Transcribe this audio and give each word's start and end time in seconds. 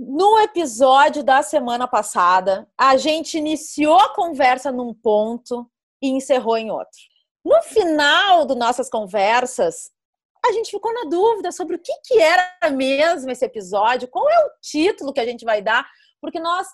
No 0.00 0.38
episódio 0.38 1.24
da 1.24 1.42
semana 1.42 1.88
passada, 1.88 2.70
a 2.78 2.96
gente 2.96 3.36
iniciou 3.36 3.98
a 3.98 4.14
conversa 4.14 4.70
num 4.70 4.94
ponto 4.94 5.68
e 6.00 6.06
encerrou 6.10 6.56
em 6.56 6.70
outro. 6.70 7.00
No 7.44 7.60
final 7.62 8.46
das 8.46 8.56
nossas 8.56 8.88
conversas, 8.88 9.90
a 10.46 10.52
gente 10.52 10.70
ficou 10.70 10.94
na 10.94 11.10
dúvida 11.10 11.50
sobre 11.50 11.74
o 11.74 11.80
que, 11.80 11.92
que 12.04 12.20
era 12.20 12.70
mesmo 12.70 13.28
esse 13.32 13.44
episódio, 13.44 14.06
qual 14.06 14.30
é 14.30 14.38
o 14.46 14.50
título 14.62 15.12
que 15.12 15.18
a 15.18 15.26
gente 15.26 15.44
vai 15.44 15.60
dar, 15.60 15.84
porque 16.20 16.38
nós 16.38 16.68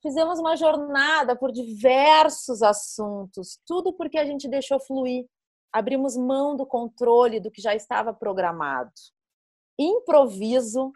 fizemos 0.00 0.38
uma 0.38 0.54
jornada 0.54 1.34
por 1.34 1.50
diversos 1.50 2.62
assuntos, 2.62 3.58
tudo 3.66 3.92
porque 3.92 4.18
a 4.18 4.24
gente 4.24 4.46
deixou 4.46 4.78
fluir, 4.78 5.26
abrimos 5.72 6.16
mão 6.16 6.54
do 6.54 6.64
controle 6.64 7.40
do 7.40 7.50
que 7.50 7.60
já 7.60 7.74
estava 7.74 8.14
programado. 8.14 8.92
Improviso 9.76 10.92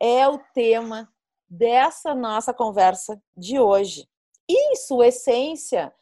é 0.00 0.28
o 0.28 0.38
tema 0.54 1.12
dessa 1.48 2.14
nossa 2.14 2.52
conversa 2.52 3.20
de 3.36 3.58
hoje. 3.58 4.08
E, 4.48 4.72
em 4.72 4.76
sua 4.76 5.08
essência, 5.08 5.92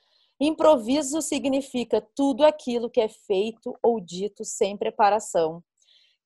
improviso 0.40 1.22
significa 1.22 2.00
tudo 2.14 2.44
aquilo 2.44 2.90
que 2.90 3.00
é 3.00 3.08
feito 3.08 3.76
ou 3.82 4.00
dito 4.00 4.44
sem 4.44 4.76
preparação, 4.76 5.62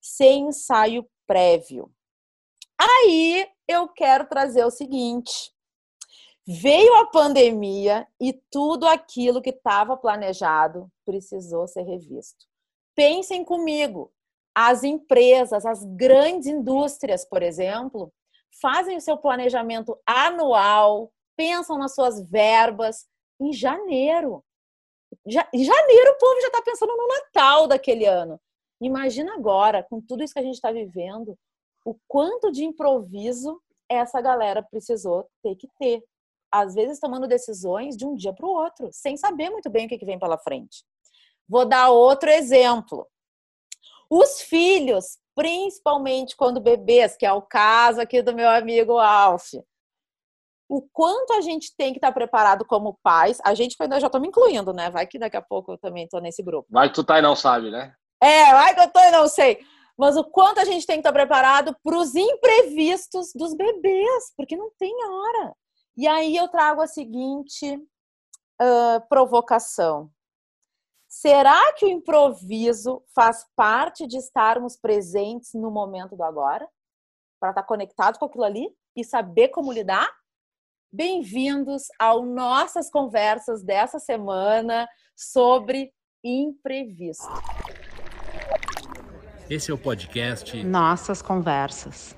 sem 0.01 0.48
ensaio 0.48 1.09
prévio. 1.27 1.93
Aí 2.80 3.48
eu 3.66 3.88
quero 3.88 4.27
trazer 4.27 4.65
o 4.65 4.71
seguinte: 4.71 5.52
veio 6.46 6.95
a 6.96 7.07
pandemia 7.07 8.07
e 8.21 8.32
tudo 8.51 8.87
aquilo 8.87 9.43
que 9.43 9.51
estava 9.51 9.96
planejado 9.96 10.91
precisou 11.05 11.66
ser 11.66 11.82
revisto. 11.82 12.46
Pensem 12.95 13.45
comigo, 13.45 14.12
as 14.61 14.83
empresas, 14.83 15.65
as 15.65 15.85
grandes 15.85 16.48
indústrias, 16.48 17.25
por 17.25 17.45
exemplo, 17.45 18.12
fazem 18.61 18.97
o 18.97 19.01
seu 19.01 19.16
planejamento 19.16 19.97
anual, 20.05 21.12
pensam 21.37 21.79
nas 21.79 21.95
suas 21.95 22.21
verbas 22.29 23.07
em 23.41 23.52
janeiro. 23.52 24.45
Já, 25.29 25.49
em 25.55 25.63
janeiro 25.63 26.10
o 26.10 26.19
povo 26.19 26.41
já 26.41 26.49
está 26.49 26.60
pensando 26.60 26.97
no 26.97 27.07
Natal 27.07 27.69
daquele 27.69 28.05
ano. 28.05 28.41
Imagina 28.80 29.32
agora, 29.37 29.85
com 29.85 30.01
tudo 30.01 30.24
isso 30.24 30.35
que 30.35 30.41
a 30.41 30.43
gente 30.43 30.57
está 30.57 30.73
vivendo, 30.73 31.38
o 31.85 31.95
quanto 32.09 32.51
de 32.51 32.65
improviso 32.65 33.63
essa 33.88 34.21
galera 34.21 34.60
precisou 34.60 35.30
ter 35.41 35.54
que 35.54 35.69
ter. 35.79 36.02
Às 36.51 36.75
vezes 36.75 36.99
tomando 36.99 37.29
decisões 37.29 37.97
de 37.97 38.04
um 38.04 38.16
dia 38.16 38.32
para 38.32 38.45
o 38.47 38.51
outro, 38.51 38.88
sem 38.91 39.16
saber 39.16 39.51
muito 39.51 39.71
bem 39.71 39.87
o 39.87 39.88
que 39.88 40.04
vem 40.04 40.19
pela 40.19 40.37
frente. 40.37 40.85
Vou 41.49 41.65
dar 41.65 41.91
outro 41.91 42.29
exemplo. 42.29 43.07
Os 44.10 44.40
filhos, 44.40 45.18
principalmente 45.34 46.37
quando 46.37 46.60
bebês, 46.60 47.16
que 47.16 47.26
é 47.26 47.32
o 47.32 47.42
caso 47.42 48.01
aqui 48.01 48.23
do 48.23 48.34
meu 48.34 48.48
amigo 48.48 48.98
Alf. 48.98 49.54
O 50.68 50.82
quanto 50.92 51.32
a 51.32 51.40
gente 51.40 51.74
tem 51.76 51.92
que 51.92 51.98
estar 51.98 52.12
preparado 52.12 52.64
como 52.64 52.98
pais, 53.02 53.40
a 53.42 53.54
gente 53.54 53.74
ainda 53.80 53.98
já 53.98 54.06
estou 54.06 54.20
me 54.20 54.29
incluindo, 54.29 54.73
né? 54.73 54.90
Vai 54.90 55.06
que 55.06 55.18
daqui 55.18 55.36
a 55.36 55.42
pouco 55.42 55.73
eu 55.73 55.79
também 55.79 56.04
estou 56.04 56.20
nesse 56.20 56.42
grupo. 56.42 56.68
Vai 56.70 56.88
que 56.88 56.95
tu 56.95 57.04
tá 57.04 57.18
e 57.18 57.23
não 57.23 57.34
sabe, 57.34 57.70
né? 57.70 57.95
É, 58.20 58.52
vai 58.52 58.74
que 58.74 58.80
eu 58.80 58.90
tô 58.90 59.01
e 59.01 59.10
não 59.10 59.29
sei. 59.29 59.64
Mas 59.96 60.16
o 60.16 60.24
quanto 60.24 60.60
a 60.60 60.64
gente 60.64 60.86
tem 60.86 60.96
que 60.96 61.01
estar 61.01 61.12
preparado 61.12 61.74
para 61.82 61.96
os 61.96 62.14
imprevistos 62.14 63.32
dos 63.34 63.54
bebês, 63.54 64.32
porque 64.36 64.56
não 64.56 64.70
tem 64.78 64.94
hora. 65.04 65.54
E 65.97 66.06
aí 66.06 66.36
eu 66.36 66.48
trago 66.48 66.81
a 66.81 66.86
seguinte 66.86 67.75
uh, 67.75 69.09
provocação. 69.09 70.10
Será 71.09 71.72
que 71.72 71.87
o 71.87 71.88
improviso 71.88 73.03
faz 73.14 73.47
parte 73.56 74.06
de 74.06 74.19
estarmos 74.19 74.76
presentes 74.76 75.54
no 75.54 75.70
momento 75.70 76.14
do 76.14 76.22
agora? 76.22 76.69
Para 77.41 77.48
estar 77.48 77.62
conectado 77.62 78.19
com 78.19 78.26
aquilo 78.26 78.44
ali 78.44 78.69
e 78.94 79.03
saber 79.03 79.48
como 79.48 79.72
lidar? 79.72 80.06
Bem-vindos 80.92 81.84
ao 81.98 82.26
nossas 82.26 82.91
conversas 82.91 83.62
dessa 83.62 83.98
semana 83.98 84.86
sobre 85.16 85.91
imprevisto. 86.22 87.24
Esse 89.48 89.70
é 89.70 89.74
o 89.74 89.78
podcast 89.78 90.62
Nossas 90.62 91.22
Conversas. 91.22 92.14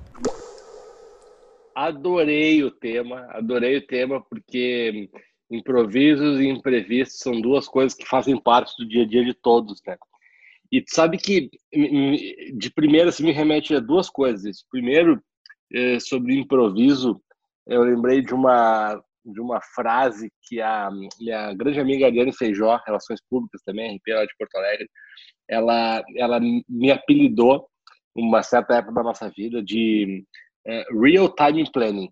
Adorei 1.77 2.65
o 2.65 2.73
tema, 2.73 3.29
adorei 3.31 3.77
o 3.77 3.87
tema 3.87 4.21
porque 4.21 5.09
improvisos 5.51 6.41
e 6.41 6.47
imprevistos 6.47 7.19
são 7.19 7.41
duas 7.41 7.67
coisas 7.67 7.95
que 7.95 8.07
fazem 8.07 8.41
parte 8.41 8.73
do 8.79 8.89
dia 8.89 9.03
a 9.03 9.07
dia 9.07 9.25
de 9.25 9.35
todos, 9.35 9.81
né? 9.87 9.97
E 10.73 10.85
sabe 10.87 11.19
que 11.19 11.51
de 12.55 12.71
primeira 12.73 13.11
se 13.11 13.25
me 13.25 13.33
remete 13.33 13.75
a 13.75 13.81
duas 13.81 14.09
coisas. 14.09 14.65
Primeiro, 14.71 15.21
é, 15.73 15.99
sobre 15.99 16.39
improviso, 16.39 17.21
eu 17.67 17.83
lembrei 17.83 18.23
de 18.23 18.33
uma 18.33 19.03
de 19.23 19.39
uma 19.39 19.61
frase 19.61 20.33
que 20.49 20.63
a 20.63 20.91
minha 20.91 21.53
grande 21.53 21.79
amiga 21.79 22.07
Ariane 22.07 22.33
Feijó, 22.33 22.81
Relações 22.87 23.21
Públicas 23.29 23.61
também, 23.63 23.97
RP 23.97 24.15
lá 24.15 24.25
de 24.25 24.35
Porto 24.39 24.57
Alegre, 24.57 24.89
ela 25.49 26.03
ela 26.17 26.41
me 26.41 26.91
apelidou 26.91 27.69
uma 28.15 28.43
certa 28.43 28.77
época 28.77 28.95
da 28.95 29.03
nossa 29.03 29.29
vida 29.31 29.63
de 29.63 30.25
é, 30.67 30.85
real 30.93 31.29
time 31.35 31.71
planning 31.71 32.11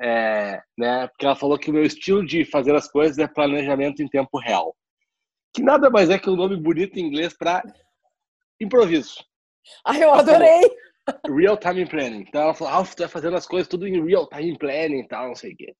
é, 0.00 0.60
né? 0.76 1.06
Porque 1.08 1.24
ela 1.24 1.36
falou 1.36 1.58
que 1.58 1.70
o 1.70 1.72
meu 1.72 1.84
estilo 1.84 2.24
de 2.24 2.44
fazer 2.44 2.74
as 2.74 2.88
coisas 2.88 3.18
é 3.18 3.26
planejamento 3.26 4.02
em 4.02 4.08
tempo 4.08 4.38
real, 4.38 4.76
que 5.52 5.62
nada 5.62 5.90
mais 5.90 6.10
é 6.10 6.18
que 6.18 6.28
um 6.28 6.36
nome 6.36 6.56
bonito 6.56 6.98
em 6.98 7.04
inglês 7.04 7.36
para 7.36 7.62
improviso. 8.60 9.24
Ah, 9.84 9.98
eu 9.98 10.12
adorei! 10.12 10.60
Real 11.28 11.56
time 11.56 11.86
planning. 11.86 12.24
Então 12.26 12.42
ela 12.42 12.54
falou, 12.54 12.72
Alf, 12.72 12.94
tu 12.94 13.00
vai 13.00 13.08
fazendo 13.08 13.36
as 13.36 13.46
coisas 13.46 13.68
tudo 13.68 13.86
em 13.86 14.04
real 14.04 14.26
time 14.28 14.56
planning 14.58 15.00
e 15.00 15.08
tal, 15.08 15.28
não 15.28 15.34
sei 15.34 15.52
o 15.52 15.56
quê. 15.56 15.74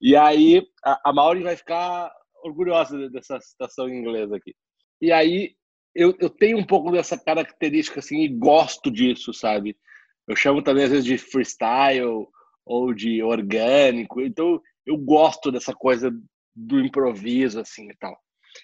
E 0.00 0.16
aí 0.16 0.66
a, 0.84 1.10
a 1.10 1.12
Mauri 1.12 1.42
vai 1.42 1.54
ficar 1.56 2.10
orgulhosa 2.42 3.10
dessa 3.10 3.38
citação 3.40 3.88
em 3.88 3.98
inglês 3.98 4.32
aqui. 4.32 4.54
E 5.00 5.12
aí 5.12 5.54
eu, 5.94 6.14
eu 6.18 6.28
tenho 6.28 6.58
um 6.58 6.66
pouco 6.66 6.90
dessa 6.90 7.18
característica 7.18 8.00
assim 8.00 8.20
e 8.20 8.28
gosto 8.28 8.90
disso, 8.90 9.32
sabe? 9.32 9.76
Eu 10.26 10.34
chamo 10.34 10.62
também 10.62 10.84
às 10.84 10.90
vezes 10.90 11.04
de 11.04 11.18
freestyle 11.18 12.26
ou 12.64 12.94
de 12.94 13.22
orgânico. 13.22 14.20
Então, 14.20 14.60
eu 14.86 14.96
gosto 14.96 15.50
dessa 15.50 15.72
coisa 15.72 16.10
do 16.54 16.80
improviso, 16.80 17.60
assim 17.60 17.90
e 17.90 17.96
tal. 17.96 18.16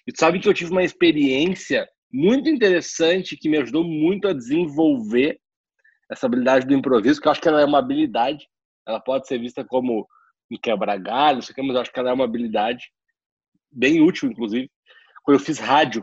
E 0.07 0.13
sabe 0.17 0.39
que 0.39 0.49
eu 0.49 0.55
tive 0.55 0.71
uma 0.71 0.85
experiência 0.85 1.89
muito 2.13 2.49
interessante 2.49 3.37
que 3.37 3.49
me 3.49 3.59
ajudou 3.59 3.85
muito 3.85 4.29
a 4.29 4.33
desenvolver 4.33 5.41
essa 6.11 6.27
habilidade 6.27 6.67
do 6.67 6.75
improviso, 6.75 7.21
que 7.21 7.29
eu 7.29 7.33
acho 7.33 7.41
que 7.41 7.49
ela 7.49 7.61
é 7.61 7.65
uma 7.65 7.79
habilidade, 7.79 8.49
ela 8.87 9.01
pode 9.01 9.29
ser 9.29 9.39
vista 9.39 9.65
como 9.65 10.07
um 10.51 10.59
quebra-galho, 10.59 11.37
não 11.37 11.43
sei 11.43 11.53
o 11.53 11.55
que, 11.55 11.63
mas 11.63 11.75
eu 11.75 11.81
acho 11.81 11.93
que 11.93 12.01
ela 12.01 12.11
é 12.11 12.13
uma 12.13 12.25
habilidade 12.25 12.91
bem 13.71 14.03
útil, 14.03 14.29
inclusive, 14.29 14.69
quando 15.23 15.39
eu 15.39 15.45
fiz 15.45 15.59
rádio, 15.59 16.03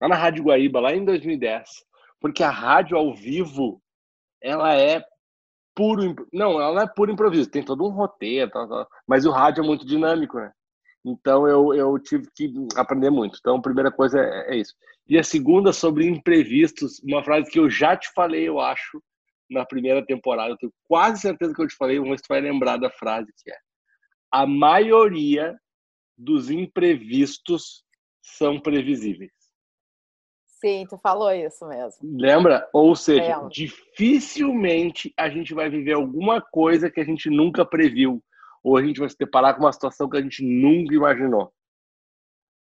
lá 0.00 0.08
na 0.08 0.16
Rádio 0.16 0.44
Guaíba, 0.44 0.80
lá 0.80 0.94
em 0.94 1.04
2010, 1.04 1.70
porque 2.20 2.42
a 2.42 2.50
rádio 2.50 2.98
ao 2.98 3.14
vivo, 3.14 3.82
ela 4.42 4.74
é 4.74 5.02
puro. 5.74 6.26
Não, 6.32 6.60
ela 6.60 6.74
não 6.74 6.82
é 6.82 6.86
puro 6.86 7.10
improviso, 7.10 7.50
tem 7.50 7.62
todo 7.62 7.86
um 7.86 7.90
roteiro, 7.90 8.50
tal, 8.50 8.68
tal, 8.68 8.88
mas 9.06 9.24
o 9.24 9.30
rádio 9.30 9.62
é 9.62 9.66
muito 9.66 9.86
dinâmico, 9.86 10.38
né? 10.38 10.52
Então 11.04 11.48
eu, 11.48 11.72
eu 11.74 11.98
tive 11.98 12.28
que 12.34 12.52
aprender 12.76 13.10
muito. 13.10 13.38
Então 13.40 13.56
a 13.56 13.62
primeira 13.62 13.90
coisa 13.90 14.20
é, 14.20 14.54
é 14.54 14.56
isso. 14.56 14.74
E 15.08 15.18
a 15.18 15.24
segunda 15.24 15.72
sobre 15.72 16.06
imprevistos, 16.06 17.00
uma 17.02 17.24
frase 17.24 17.50
que 17.50 17.58
eu 17.58 17.70
já 17.70 17.96
te 17.96 18.12
falei, 18.12 18.48
eu 18.48 18.60
acho, 18.60 19.02
na 19.50 19.64
primeira 19.64 20.04
temporada. 20.04 20.52
Eu 20.52 20.58
tenho 20.58 20.72
quase 20.86 21.22
certeza 21.22 21.54
que 21.54 21.60
eu 21.60 21.68
te 21.68 21.76
falei, 21.76 21.98
mas 22.00 22.20
tu 22.20 22.26
vai 22.28 22.40
lembrar 22.40 22.76
da 22.76 22.90
frase 22.90 23.32
que 23.36 23.50
é: 23.50 23.56
a 24.30 24.46
maioria 24.46 25.58
dos 26.16 26.50
imprevistos 26.50 27.82
são 28.22 28.60
previsíveis. 28.60 29.32
Sim, 30.60 30.86
tu 30.88 30.98
falou 30.98 31.32
isso 31.32 31.66
mesmo. 31.66 31.98
Lembra? 32.02 32.68
Ou 32.72 32.94
seja, 32.94 33.36
Lembra. 33.36 33.48
dificilmente 33.48 35.12
a 35.16 35.30
gente 35.30 35.54
vai 35.54 35.70
viver 35.70 35.94
alguma 35.94 36.40
coisa 36.40 36.90
que 36.90 37.00
a 37.00 37.04
gente 37.04 37.30
nunca 37.30 37.64
previu. 37.64 38.22
Ou 38.62 38.76
a 38.76 38.84
gente 38.84 39.00
vai 39.00 39.08
se 39.08 39.16
deparar 39.18 39.54
com 39.54 39.62
uma 39.62 39.72
situação 39.72 40.08
que 40.08 40.18
a 40.18 40.20
gente 40.20 40.44
nunca 40.44 40.94
imaginou. 40.94 41.50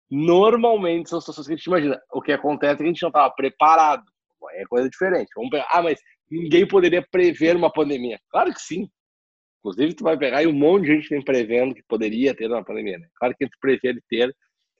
Normalmente 0.09 1.09
são 1.09 1.19
situações 1.19 1.45
que 1.45 1.53
a 1.53 1.55
gente 1.57 1.65
imagina. 1.65 2.01
O 2.13 2.21
que 2.21 2.31
acontece 2.31 2.73
é 2.73 2.77
que 2.77 2.83
a 2.83 2.87
gente 2.87 3.01
não 3.01 3.09
estava 3.09 3.33
preparado. 3.33 4.03
É 4.53 4.63
coisa 4.65 4.89
diferente. 4.89 5.29
Vamos 5.35 5.49
pegar. 5.49 5.67
Ah, 5.69 5.81
mas 5.81 5.99
ninguém 6.31 6.65
poderia 6.65 7.05
prever 7.11 7.55
uma 7.55 7.71
pandemia. 7.71 8.17
Claro 8.29 8.53
que 8.53 8.61
sim. 8.61 8.89
Inclusive, 9.59 9.93
tu 9.93 10.03
vai 10.05 10.17
pegar 10.17 10.41
e 10.41 10.47
um 10.47 10.53
monte 10.53 10.85
de 10.85 10.95
gente 10.95 11.09
tem 11.09 11.21
prevendo 11.21 11.75
que 11.75 11.83
poderia 11.83 12.33
ter 12.33 12.49
uma 12.49 12.63
pandemia. 12.63 12.97
Né? 12.97 13.07
Claro 13.15 13.35
que 13.37 13.43
entre 13.43 13.57
prever 13.59 13.97
e 13.97 14.01
ter 14.07 14.33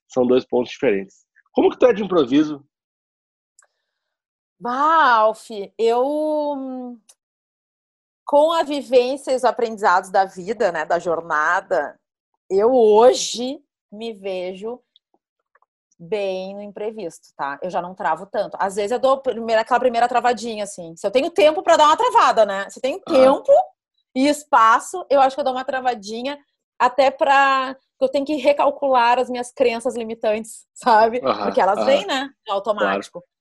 são 0.07 0.25
dois 0.25 0.45
pontos 0.45 0.71
diferentes. 0.71 1.25
Como 1.51 1.69
que 1.69 1.77
tu 1.77 1.85
é 1.85 1.93
de 1.93 2.03
improviso? 2.03 2.63
Bah, 4.63 5.17
Alf, 5.17 5.49
eu 5.77 6.97
com 8.25 8.53
a 8.53 8.63
vivência 8.63 9.33
e 9.33 9.35
os 9.35 9.43
aprendizados 9.43 10.09
da 10.09 10.23
vida, 10.23 10.71
né, 10.71 10.85
da 10.85 10.99
jornada, 10.99 11.99
eu 12.49 12.73
hoje 12.73 13.61
me 13.91 14.13
vejo 14.13 14.79
bem 15.99 16.55
no 16.55 16.61
imprevisto, 16.61 17.27
tá? 17.35 17.59
Eu 17.61 17.69
já 17.69 17.81
não 17.81 17.93
travo 17.93 18.25
tanto. 18.25 18.55
Às 18.57 18.75
vezes 18.75 18.91
eu 18.91 18.99
dou 18.99 19.17
primeira, 19.17 19.63
aquela 19.63 19.81
primeira 19.81 20.07
travadinha, 20.07 20.63
assim. 20.63 20.95
Se 20.95 21.05
eu 21.05 21.11
tenho 21.11 21.29
tempo 21.29 21.61
para 21.61 21.75
dar 21.75 21.87
uma 21.87 21.97
travada, 21.97 22.45
né? 22.45 22.69
Se 22.69 22.79
eu 22.79 22.81
tenho 22.81 23.01
tempo, 23.01 23.51
e 24.15 24.29
espaço, 24.29 25.05
eu 25.09 25.19
acho 25.19 25.35
que 25.35 25.41
eu 25.41 25.45
dou 25.45 25.53
uma 25.53 25.65
travadinha 25.65 26.39
até 26.79 27.11
para 27.11 27.75
eu 27.99 28.07
tenho 28.07 28.25
que 28.25 28.35
recalcular 28.35 29.19
as 29.19 29.29
minhas 29.29 29.51
crenças 29.51 29.93
limitantes, 29.93 30.65
sabe? 30.73 31.19
Porque 31.19 31.59
elas 31.59 31.85
vêm, 31.85 32.05
né? 32.05 32.29
Automático. 32.47 33.19
Claro. 33.19 33.32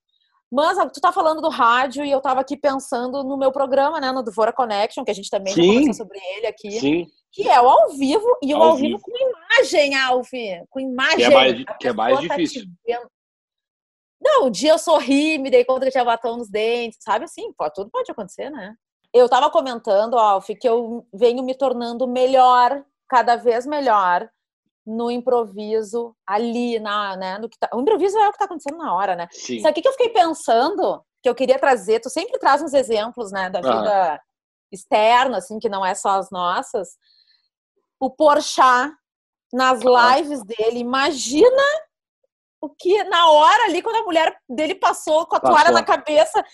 Mas 0.53 0.77
tu 0.93 1.01
tá 1.01 1.11
falando 1.11 1.41
do 1.41 1.49
rádio 1.49 2.05
e 2.05 2.11
eu 2.11 2.21
tava 2.21 2.41
aqui 2.41 2.59
pensando 2.59 3.25
no 3.25 3.39
meu 3.39 3.51
programa, 3.51 3.99
né? 3.99 4.13
No 4.13 4.23
Dvora 4.23 4.53
Connection, 4.53 5.03
que 5.03 5.11
a 5.11 5.15
gente 5.15 5.31
também 5.31 5.55
conversou 5.55 5.95
sobre 5.95 6.19
ele 6.37 6.47
aqui. 6.47 6.71
Sim. 6.73 7.07
Que 7.33 7.49
é 7.49 7.59
o 7.59 7.67
ao 7.67 7.89
vivo 7.93 8.37
e 8.43 8.53
o 8.53 8.63
ao, 8.63 8.77
vivo. 8.77 8.99
vivo 8.99 9.01
com 9.01 9.13
imagem, 9.17 9.97
Alvi. 9.97 10.63
Com 10.69 10.79
imagem. 10.79 11.17
Que 11.17 11.25
é 11.25 11.31
mais, 11.31 11.65
que 11.81 11.89
é 11.89 11.93
mais 11.95 12.15
tá 12.17 12.37
difícil. 12.37 12.65
Não, 14.21 14.47
um 14.47 14.51
dia 14.51 14.73
eu 14.73 14.79
sorri, 14.79 15.39
me 15.39 15.51
dei 15.51 15.65
conta 15.65 15.87
que 15.87 15.93
tinha 15.93 16.05
batom 16.05 16.37
nos 16.37 16.51
dentes, 16.51 16.99
sabe 17.01 17.25
assim? 17.25 17.51
Pô, 17.55 17.71
tudo 17.71 17.91
pode 17.91 18.13
acontecer, 18.13 18.51
né? 18.51 18.75
Eu 19.13 19.31
tava 19.31 19.51
comentando, 19.51 20.19
Alf, 20.19 20.49
que 20.49 20.69
eu 20.69 21.07
venho 21.13 21.43
me 21.43 21.55
tornando 21.55 22.07
melhor, 22.07 22.85
cada 23.09 23.37
vez 23.37 23.67
melhor, 23.67 24.29
no 24.87 25.11
improviso 25.11 26.15
ali 26.27 26.79
na, 26.81 27.17
né, 27.17 27.39
no 27.39 27.49
que 27.49 27.59
tá, 27.59 27.71
o 27.73 27.81
improviso 27.81 28.19
é 28.19 28.27
o 28.27 28.31
que 28.31 28.37
está 28.37 28.47
acontecendo 28.47 28.79
na 28.79 28.95
hora, 28.95 29.15
né? 29.15 29.29
Sim. 29.31 29.61
Sabe 29.61 29.79
o 29.79 29.83
que 29.83 29.89
eu 29.89 29.93
fiquei 29.93 30.11
pensando? 30.11 31.03
Que 31.23 31.29
eu 31.29 31.35
queria 31.35 31.59
trazer, 31.59 32.01
tu 32.01 32.11
sempre 32.11 32.39
traz 32.39 32.63
uns 32.63 32.75
exemplos, 32.75 33.31
né, 33.31 33.49
da 33.49 33.61
vida 33.61 34.15
ah. 34.15 34.21
externa, 34.73 35.39
assim, 35.39 35.59
que 35.59 35.69
não 35.69 35.87
é 35.87 35.95
só 35.95 36.19
as 36.19 36.31
nossas. 36.31 36.97
O 38.01 38.11
Porchat 38.11 38.93
nas 39.53 39.81
lives 39.83 40.43
dele, 40.45 40.81
imagina 40.81 41.63
o 42.61 42.69
que 42.71 43.05
na 43.05 43.31
hora 43.31 43.65
ali 43.65 43.83
quando 43.83 43.97
a 43.97 44.05
mulher 44.05 44.37
dele 44.49 44.75
passou 44.75 45.27
com 45.27 45.37
a 45.37 45.41
toalha 45.41 45.71
na 45.71 45.85
cabeça, 45.85 46.45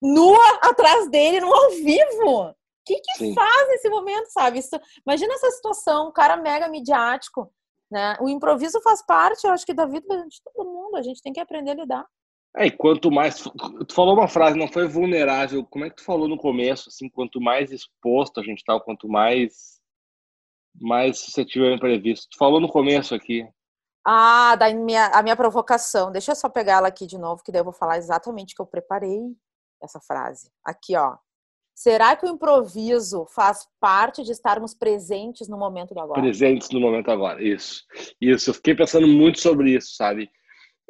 nua 0.00 0.58
atrás 0.60 1.08
dele 1.08 1.40
no 1.40 1.52
ao 1.52 1.70
vivo. 1.70 2.50
O 2.50 2.54
que 2.84 3.00
que 3.00 3.34
faz 3.34 3.68
nesse 3.68 3.88
momento, 3.88 4.26
sabe? 4.26 4.58
Isso, 4.58 4.78
imagina 5.06 5.34
essa 5.34 5.50
situação, 5.52 6.08
um 6.08 6.12
cara 6.12 6.36
mega 6.36 6.68
midiático 6.68 7.50
né? 7.92 8.16
O 8.20 8.28
improviso 8.28 8.80
faz 8.80 9.04
parte, 9.04 9.46
eu 9.46 9.52
acho 9.52 9.66
que 9.66 9.74
da 9.74 9.84
vida 9.84 10.26
de 10.26 10.42
todo 10.42 10.68
mundo, 10.68 10.96
a 10.96 11.02
gente 11.02 11.22
tem 11.22 11.32
que 11.32 11.38
aprender 11.38 11.72
a 11.72 11.74
lidar. 11.74 12.06
É, 12.56 12.66
e 12.66 12.70
quanto 12.70 13.10
mais. 13.10 13.40
Tu 13.40 13.94
falou 13.94 14.14
uma 14.14 14.28
frase, 14.28 14.58
não 14.58 14.68
foi 14.68 14.88
vulnerável. 14.88 15.64
Como 15.66 15.84
é 15.84 15.90
que 15.90 15.96
tu 15.96 16.04
falou 16.04 16.28
no 16.28 16.36
começo? 16.36 16.88
Assim, 16.88 17.08
quanto 17.08 17.40
mais 17.40 17.70
exposto 17.70 18.40
a 18.40 18.42
gente 18.42 18.64
tá, 18.64 18.78
quanto 18.80 19.08
mais. 19.08 19.80
mais 20.80 21.18
suscetível 21.18 21.68
ao 21.68 21.74
imprevisto. 21.74 22.28
Tu 22.30 22.38
falou 22.38 22.60
no 22.60 22.68
começo 22.68 23.14
aqui. 23.14 23.46
Ah, 24.04 24.56
da 24.56 24.72
minha, 24.74 25.06
a 25.08 25.22
minha 25.22 25.36
provocação. 25.36 26.10
Deixa 26.10 26.32
eu 26.32 26.36
só 26.36 26.48
pegar 26.48 26.78
ela 26.78 26.88
aqui 26.88 27.06
de 27.06 27.16
novo, 27.16 27.42
que 27.42 27.52
daí 27.52 27.60
eu 27.60 27.64
vou 27.64 27.72
falar 27.72 27.98
exatamente 27.98 28.54
que 28.54 28.60
eu 28.60 28.66
preparei 28.66 29.20
essa 29.82 30.00
frase. 30.00 30.50
Aqui, 30.64 30.96
ó. 30.96 31.16
Será 31.74 32.14
que 32.14 32.26
o 32.26 32.28
improviso 32.28 33.26
faz 33.26 33.66
parte 33.80 34.22
de 34.22 34.32
estarmos 34.32 34.74
presentes 34.74 35.48
no 35.48 35.58
momento 35.58 35.94
do 35.94 36.00
agora? 36.00 36.20
Presentes 36.20 36.70
no 36.70 36.80
momento 36.80 37.10
agora, 37.10 37.42
isso. 37.42 37.84
Isso, 38.20 38.50
eu 38.50 38.54
fiquei 38.54 38.74
pensando 38.74 39.06
muito 39.06 39.40
sobre 39.40 39.74
isso, 39.74 39.94
sabe? 39.94 40.30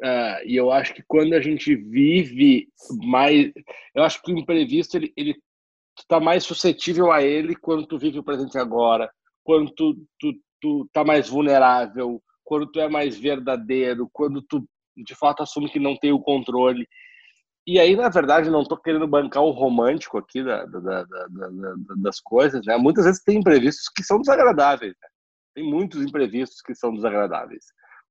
Uh, 0.01 0.43
e 0.45 0.55
eu 0.55 0.71
acho 0.71 0.93
que 0.93 1.03
quando 1.07 1.33
a 1.33 1.41
gente 1.41 1.75
vive 1.75 2.67
mais. 3.03 3.51
Eu 3.95 4.03
acho 4.03 4.21
que 4.21 4.31
o 4.31 4.37
imprevisto, 4.37 4.97
ele, 4.97 5.13
ele 5.15 5.33
tu 5.95 6.05
tá 6.07 6.19
mais 6.19 6.43
suscetível 6.43 7.11
a 7.11 7.21
ele 7.23 7.55
quando 7.55 7.87
tu 7.87 7.97
vive 7.97 8.19
o 8.19 8.23
presente 8.23 8.57
agora, 8.57 9.09
quando 9.43 9.71
tu, 9.71 9.95
tu, 10.19 10.33
tu 10.59 10.89
tá 10.91 11.03
mais 11.03 11.29
vulnerável, 11.29 12.21
quando 12.43 12.69
tu 12.69 12.79
é 12.79 12.89
mais 12.89 13.17
verdadeiro, 13.17 14.09
quando 14.11 14.41
tu 14.41 14.67
de 14.97 15.15
fato 15.15 15.41
assume 15.41 15.69
que 15.69 15.79
não 15.79 15.95
tem 15.97 16.11
o 16.11 16.19
controle. 16.19 16.87
E 17.65 17.79
aí, 17.79 17.95
na 17.95 18.09
verdade, 18.09 18.49
não 18.49 18.61
estou 18.61 18.77
querendo 18.77 19.07
bancar 19.07 19.41
o 19.41 19.51
romântico 19.51 20.17
aqui 20.17 20.43
da, 20.43 20.65
da, 20.65 21.03
da, 21.03 21.17
das 21.97 22.19
coisas, 22.19 22.65
né? 22.65 22.75
Muitas 22.75 23.05
vezes 23.05 23.23
tem 23.23 23.37
imprevistos 23.37 23.87
que 23.95 24.03
são 24.03 24.19
desagradáveis, 24.19 24.93
né? 25.01 25.07
Tem 25.55 25.63
muitos 25.63 26.01
imprevistos 26.01 26.61
que 26.61 26.75
são 26.75 26.93
desagradáveis. 26.93 27.65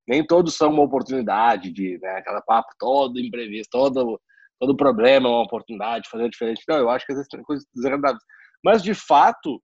Nem 0.07 0.25
todos 0.25 0.55
são 0.55 0.71
uma 0.71 0.81
oportunidade 0.81 1.71
de, 1.71 1.99
né? 2.01 2.17
Aquela 2.17 2.41
papo 2.41 2.73
todo 2.79 3.19
imprevisto, 3.19 3.69
todo, 3.69 4.19
todo 4.59 4.75
problema 4.75 5.27
é 5.27 5.31
uma 5.31 5.43
oportunidade 5.43 6.05
de 6.05 6.09
fazer 6.09 6.29
diferente. 6.29 6.63
Não, 6.67 6.77
eu 6.77 6.89
acho 6.89 7.05
que 7.05 7.11
às 7.11 7.17
vezes 7.17 7.29
tem 7.29 7.43
coisas 7.43 7.65
desagradáveis. 7.75 8.23
Mas, 8.63 8.81
de 8.81 8.95
fato, 8.95 9.61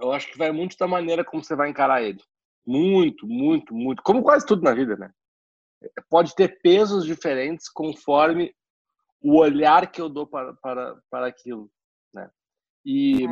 eu 0.00 0.12
acho 0.12 0.30
que 0.32 0.38
vai 0.38 0.50
muito 0.50 0.76
da 0.76 0.88
maneira 0.88 1.24
como 1.24 1.44
você 1.44 1.54
vai 1.54 1.70
encarar 1.70 2.02
ele. 2.02 2.20
Muito, 2.66 3.28
muito, 3.28 3.72
muito. 3.72 4.02
Como 4.02 4.22
quase 4.22 4.44
tudo 4.44 4.62
na 4.62 4.74
vida, 4.74 4.96
né? 4.96 5.10
Pode 6.10 6.34
ter 6.34 6.60
pesos 6.60 7.04
diferentes 7.04 7.68
conforme 7.70 8.52
o 9.20 9.36
olhar 9.36 9.90
que 9.90 10.00
eu 10.00 10.08
dou 10.08 10.26
para, 10.26 10.54
para, 10.54 10.96
para 11.10 11.26
aquilo, 11.26 11.70
né? 12.12 12.30
E, 12.84 13.24
é. 13.24 13.28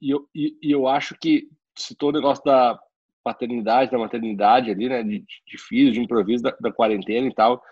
e, 0.00 0.10
eu, 0.10 0.28
e, 0.34 0.58
e, 0.62 0.70
eu 0.70 0.86
acho 0.86 1.16
que 1.20 1.48
citou 1.76 2.10
o 2.10 2.12
negócio 2.12 2.44
da 2.44 2.78
paternidade, 3.24 3.90
da 3.90 3.98
maternidade 3.98 4.70
ali, 4.70 4.88
né? 4.88 5.02
De, 5.02 5.20
de 5.20 5.58
filhos, 5.58 5.94
de 5.94 6.00
improviso, 6.00 6.42
da, 6.42 6.54
da, 6.60 6.72
quarentena 6.72 7.26
e 7.26 7.34
tal. 7.34 7.62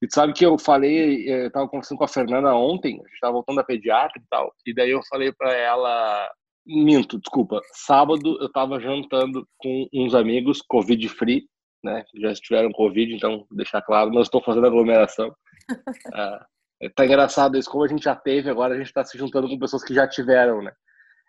E 0.00 0.06
tu 0.06 0.14
sabe 0.14 0.32
que 0.32 0.44
eu 0.44 0.58
falei, 0.58 1.28
eu 1.28 1.50
tava 1.50 1.68
conversando 1.68 1.98
com 1.98 2.04
a 2.04 2.08
Fernanda 2.08 2.54
ontem, 2.54 2.94
a 2.94 3.08
gente 3.08 3.20
tava 3.20 3.34
voltando 3.34 3.56
da 3.56 3.64
pediatra 3.64 4.20
e 4.20 4.24
tal, 4.30 4.52
e 4.64 4.74
daí 4.74 4.90
eu 4.90 5.02
falei 5.10 5.32
para 5.32 5.52
ela, 5.52 6.30
minto, 6.64 7.18
desculpa, 7.18 7.60
sábado 7.72 8.38
eu 8.40 8.50
tava 8.50 8.80
jantando 8.80 9.46
com 9.58 9.86
uns 9.92 10.14
amigos 10.14 10.62
covid 10.62 11.08
free, 11.10 11.46
né? 11.84 12.04
Já 12.16 12.34
tiveram 12.34 12.72
covid, 12.72 13.14
então 13.14 13.46
deixar 13.50 13.82
claro, 13.82 14.10
não 14.10 14.22
estou 14.22 14.42
fazendo 14.42 14.66
aglomeração. 14.66 15.28
uh, 15.28 16.44
Tá 16.94 17.06
engraçado 17.06 17.56
isso, 17.56 17.70
como 17.70 17.84
a 17.84 17.88
gente 17.88 18.04
já 18.04 18.14
teve, 18.14 18.50
agora 18.50 18.74
a 18.74 18.78
gente 18.78 18.92
tá 18.92 19.02
se 19.04 19.16
juntando 19.16 19.48
com 19.48 19.58
pessoas 19.58 19.82
que 19.82 19.94
já 19.94 20.06
tiveram, 20.06 20.62
né? 20.62 20.72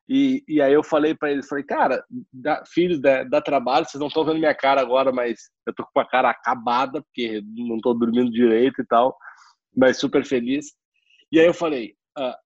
E, 0.10 0.44
e 0.48 0.62
aí 0.62 0.72
eu 0.72 0.84
falei 0.84 1.14
para 1.14 1.32
eles, 1.32 1.48
falei, 1.48 1.66
cara, 1.66 2.04
dá, 2.32 2.64
filhos, 2.66 3.02
dá, 3.02 3.24
dá, 3.24 3.42
trabalho, 3.42 3.86
vocês 3.86 4.00
não 4.00 4.08
estão 4.08 4.24
vendo 4.24 4.40
minha 4.40 4.56
cara 4.56 4.80
agora, 4.80 5.12
mas 5.12 5.50
eu 5.66 5.74
tô 5.74 5.86
com 5.94 6.00
a 6.00 6.08
cara 6.08 6.30
acabada, 6.30 7.02
porque 7.02 7.42
não 7.46 7.78
tô 7.80 7.94
dormindo 7.94 8.32
direito 8.32 8.82
e 8.82 8.86
tal, 8.86 9.18
mas 9.76 9.98
super 9.98 10.26
feliz. 10.26 10.68
E 11.30 11.40
aí 11.40 11.46
eu 11.46 11.54
falei, 11.54 11.94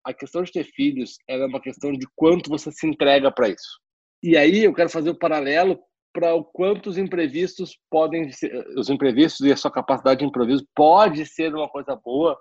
a 0.03 0.13
questão 0.13 0.44
de 0.44 0.51
ter 0.51 0.63
filhos 0.63 1.18
é 1.27 1.45
uma 1.45 1.62
questão 1.62 1.92
de 1.94 2.07
quanto 2.15 2.50
você 2.50 2.71
se 2.71 2.88
entrega 2.88 3.31
para 3.31 3.50
isso. 3.50 3.80
E 4.24 4.36
aí 4.36 4.63
eu 4.63 4.74
quero 4.74 4.89
fazer 4.89 5.09
o 5.09 5.13
um 5.13 5.18
paralelo 5.18 5.80
para 6.13 6.33
o 6.33 6.44
quanto 6.44 6.89
os 6.89 6.98
imprevistos 6.98 7.77
podem 7.89 8.31
ser, 8.31 8.51
os 8.77 8.89
imprevistos 8.89 9.45
e 9.45 9.51
a 9.51 9.57
sua 9.57 9.71
capacidade 9.71 10.19
de 10.19 10.25
improviso 10.25 10.65
pode 10.75 11.25
ser 11.25 11.53
uma 11.53 11.69
coisa 11.69 11.95
boa 11.95 12.38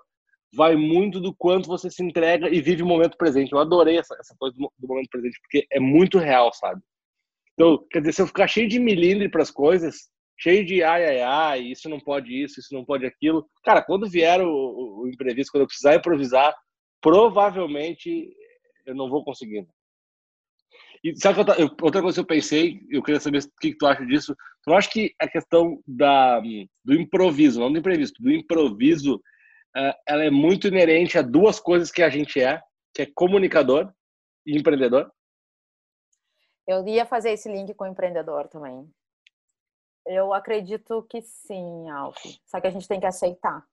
vai 0.53 0.75
muito 0.75 1.19
do 1.19 1.33
quanto 1.33 1.67
você 1.67 1.89
se 1.89 2.03
entrega 2.03 2.49
e 2.49 2.61
vive 2.61 2.83
o 2.83 2.85
momento 2.85 3.17
presente. 3.17 3.51
Eu 3.51 3.59
adorei 3.59 3.97
essa, 3.97 4.15
essa 4.19 4.35
coisa 4.37 4.55
do, 4.57 4.87
momento 4.87 5.09
presente, 5.09 5.39
porque 5.41 5.65
é 5.71 5.79
muito 5.79 6.17
real, 6.17 6.53
sabe? 6.53 6.81
Então, 7.53 7.85
quer 7.89 7.99
dizer, 7.99 8.13
se 8.13 8.21
eu 8.21 8.27
ficar 8.27 8.47
cheio 8.47 8.67
de 8.67 8.79
milindre 8.79 9.29
para 9.29 9.41
as 9.41 9.51
coisas, 9.51 10.09
cheio 10.37 10.65
de 10.65 10.83
ai, 10.83 11.05
ai, 11.05 11.21
ai, 11.21 11.61
isso 11.61 11.87
não 11.87 11.99
pode 11.99 12.31
isso, 12.33 12.59
isso 12.59 12.73
não 12.73 12.83
pode 12.83 13.05
aquilo, 13.05 13.47
cara, 13.63 13.81
quando 13.81 14.09
vier 14.09 14.41
o, 14.41 14.49
o, 14.49 15.01
o 15.03 15.07
imprevisto, 15.07 15.51
quando 15.51 15.61
eu 15.61 15.67
precisar 15.67 15.95
improvisar, 15.95 16.55
provavelmente 16.99 18.35
eu 18.85 18.95
não 18.95 19.09
vou 19.09 19.23
conseguir. 19.23 19.67
E 21.03 21.15
sabe 21.19 21.39
eu, 21.57 21.69
outra 21.81 22.01
coisa 22.01 22.15
que 22.15 22.19
eu 22.21 22.25
pensei, 22.25 22.79
eu 22.89 23.01
queria 23.01 23.19
saber 23.19 23.39
o 23.39 23.59
que, 23.59 23.71
que 23.71 23.77
tu 23.77 23.87
acha 23.87 24.05
disso. 24.05 24.35
Tu 24.63 24.71
acha 24.71 24.89
que 24.89 25.13
a 25.19 25.27
questão 25.27 25.81
da, 25.87 26.39
do 26.85 26.93
improviso, 26.93 27.59
não 27.59 27.71
do 27.71 27.79
imprevisto, 27.79 28.21
do 28.21 28.31
improviso, 28.31 29.19
ela 30.05 30.23
é 30.23 30.29
muito 30.29 30.67
inerente 30.67 31.17
a 31.17 31.21
duas 31.21 31.59
coisas 31.59 31.91
que 31.91 32.01
a 32.01 32.09
gente 32.09 32.41
é, 32.41 32.61
que 32.93 33.03
é 33.03 33.05
comunicador 33.05 33.91
e 34.45 34.57
empreendedor? 34.57 35.11
Eu 36.67 36.87
ia 36.87 37.05
fazer 37.05 37.31
esse 37.31 37.51
link 37.51 37.73
com 37.73 37.85
o 37.85 37.87
empreendedor 37.87 38.47
também. 38.47 38.89
Eu 40.05 40.33
acredito 40.33 41.03
que 41.09 41.21
sim, 41.21 41.89
Alf. 41.89 42.17
Só 42.45 42.59
que 42.59 42.67
a 42.67 42.71
gente 42.71 42.87
tem 42.87 42.99
que 42.99 43.05
aceitar, 43.05 43.65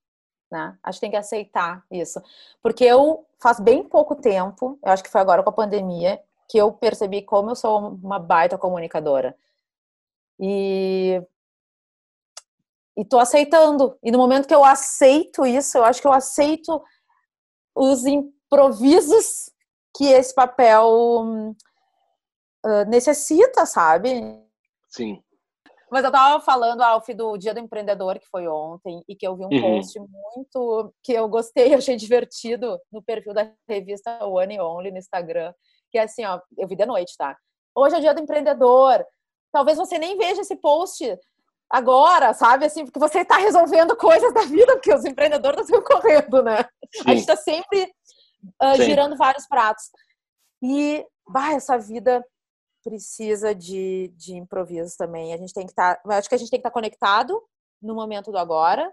né? 0.50 0.78
A 0.82 0.90
gente 0.90 1.00
tem 1.00 1.10
que 1.10 1.16
aceitar 1.16 1.84
isso. 1.90 2.20
Porque 2.62 2.84
eu, 2.84 3.26
faz 3.40 3.60
bem 3.60 3.82
pouco 3.82 4.14
tempo, 4.14 4.78
eu 4.84 4.92
acho 4.92 5.02
que 5.02 5.10
foi 5.10 5.20
agora 5.20 5.42
com 5.42 5.50
a 5.50 5.54
pandemia, 5.54 6.20
que 6.48 6.58
eu 6.58 6.72
percebi 6.72 7.22
como 7.22 7.50
eu 7.50 7.56
sou 7.56 7.90
uma 7.90 8.18
baita 8.18 8.58
comunicadora. 8.58 9.36
E 10.40 11.22
e 12.98 13.04
tô 13.04 13.20
aceitando. 13.20 13.96
E 14.02 14.10
no 14.10 14.18
momento 14.18 14.48
que 14.48 14.54
eu 14.54 14.64
aceito 14.64 15.46
isso, 15.46 15.78
eu 15.78 15.84
acho 15.84 16.00
que 16.00 16.06
eu 16.08 16.12
aceito 16.12 16.82
os 17.72 18.04
improvisos 18.04 19.48
que 19.96 20.06
esse 20.06 20.34
papel 20.34 21.54
uh, 22.66 22.84
necessita, 22.88 23.64
sabe? 23.66 24.10
Sim. 24.88 25.22
Mas 25.90 26.04
eu 26.04 26.10
tava 26.10 26.42
falando, 26.44 26.82
Alf, 26.82 27.08
do 27.14 27.38
Dia 27.38 27.54
do 27.54 27.60
Empreendedor, 27.60 28.18
que 28.18 28.26
foi 28.26 28.48
ontem, 28.48 29.02
e 29.08 29.14
que 29.14 29.26
eu 29.26 29.36
vi 29.36 29.44
um 29.44 29.48
uhum. 29.48 29.76
post 29.76 29.98
muito 29.98 30.92
que 31.02 31.12
eu 31.12 31.28
gostei, 31.28 31.72
achei 31.74 31.96
divertido 31.96 32.78
no 32.90 33.00
perfil 33.00 33.32
da 33.32 33.50
revista 33.68 34.24
One 34.26 34.58
and 34.58 34.64
Only 34.64 34.90
no 34.90 34.98
Instagram, 34.98 35.54
que 35.90 35.98
é 35.98 36.02
assim, 36.02 36.24
ó, 36.24 36.40
eu 36.58 36.66
vi 36.66 36.74
de 36.74 36.84
noite, 36.84 37.14
tá? 37.16 37.36
Hoje 37.76 37.94
é 37.94 37.98
o 37.98 38.00
Dia 38.00 38.12
do 38.12 38.20
Empreendedor. 38.20 39.06
Talvez 39.52 39.78
você 39.78 39.98
nem 39.98 40.18
veja 40.18 40.40
esse 40.40 40.56
post 40.56 41.16
agora, 41.70 42.32
sabe? 42.32 42.66
Assim, 42.66 42.84
porque 42.84 42.98
você 42.98 43.20
está 43.20 43.36
resolvendo 43.36 43.96
coisas 43.96 44.32
da 44.32 44.42
vida, 44.42 44.74
porque 44.74 44.92
os 44.92 45.04
empreendedores 45.04 45.60
estão 45.60 45.78
sempre 45.78 45.94
correndo, 45.94 46.42
né? 46.42 46.64
Sim. 46.94 47.02
A 47.06 47.10
gente 47.10 47.20
está 47.20 47.36
sempre 47.36 47.92
uh, 48.62 48.76
girando 48.76 49.16
vários 49.16 49.46
pratos. 49.46 49.84
E 50.62 51.06
bah, 51.28 51.52
essa 51.52 51.78
vida 51.78 52.24
precisa 52.82 53.54
de, 53.54 54.08
de 54.16 54.36
improviso 54.36 54.96
também. 54.96 55.34
A 55.34 55.36
gente 55.36 55.52
tem 55.52 55.66
que 55.66 55.72
estar, 55.72 55.96
tá, 55.96 56.16
acho 56.16 56.28
que 56.28 56.34
a 56.34 56.38
gente 56.38 56.50
tem 56.50 56.58
que 56.58 56.66
estar 56.66 56.70
tá 56.70 56.74
conectado 56.74 57.42
no 57.82 57.94
momento 57.94 58.32
do 58.32 58.38
agora, 58.38 58.92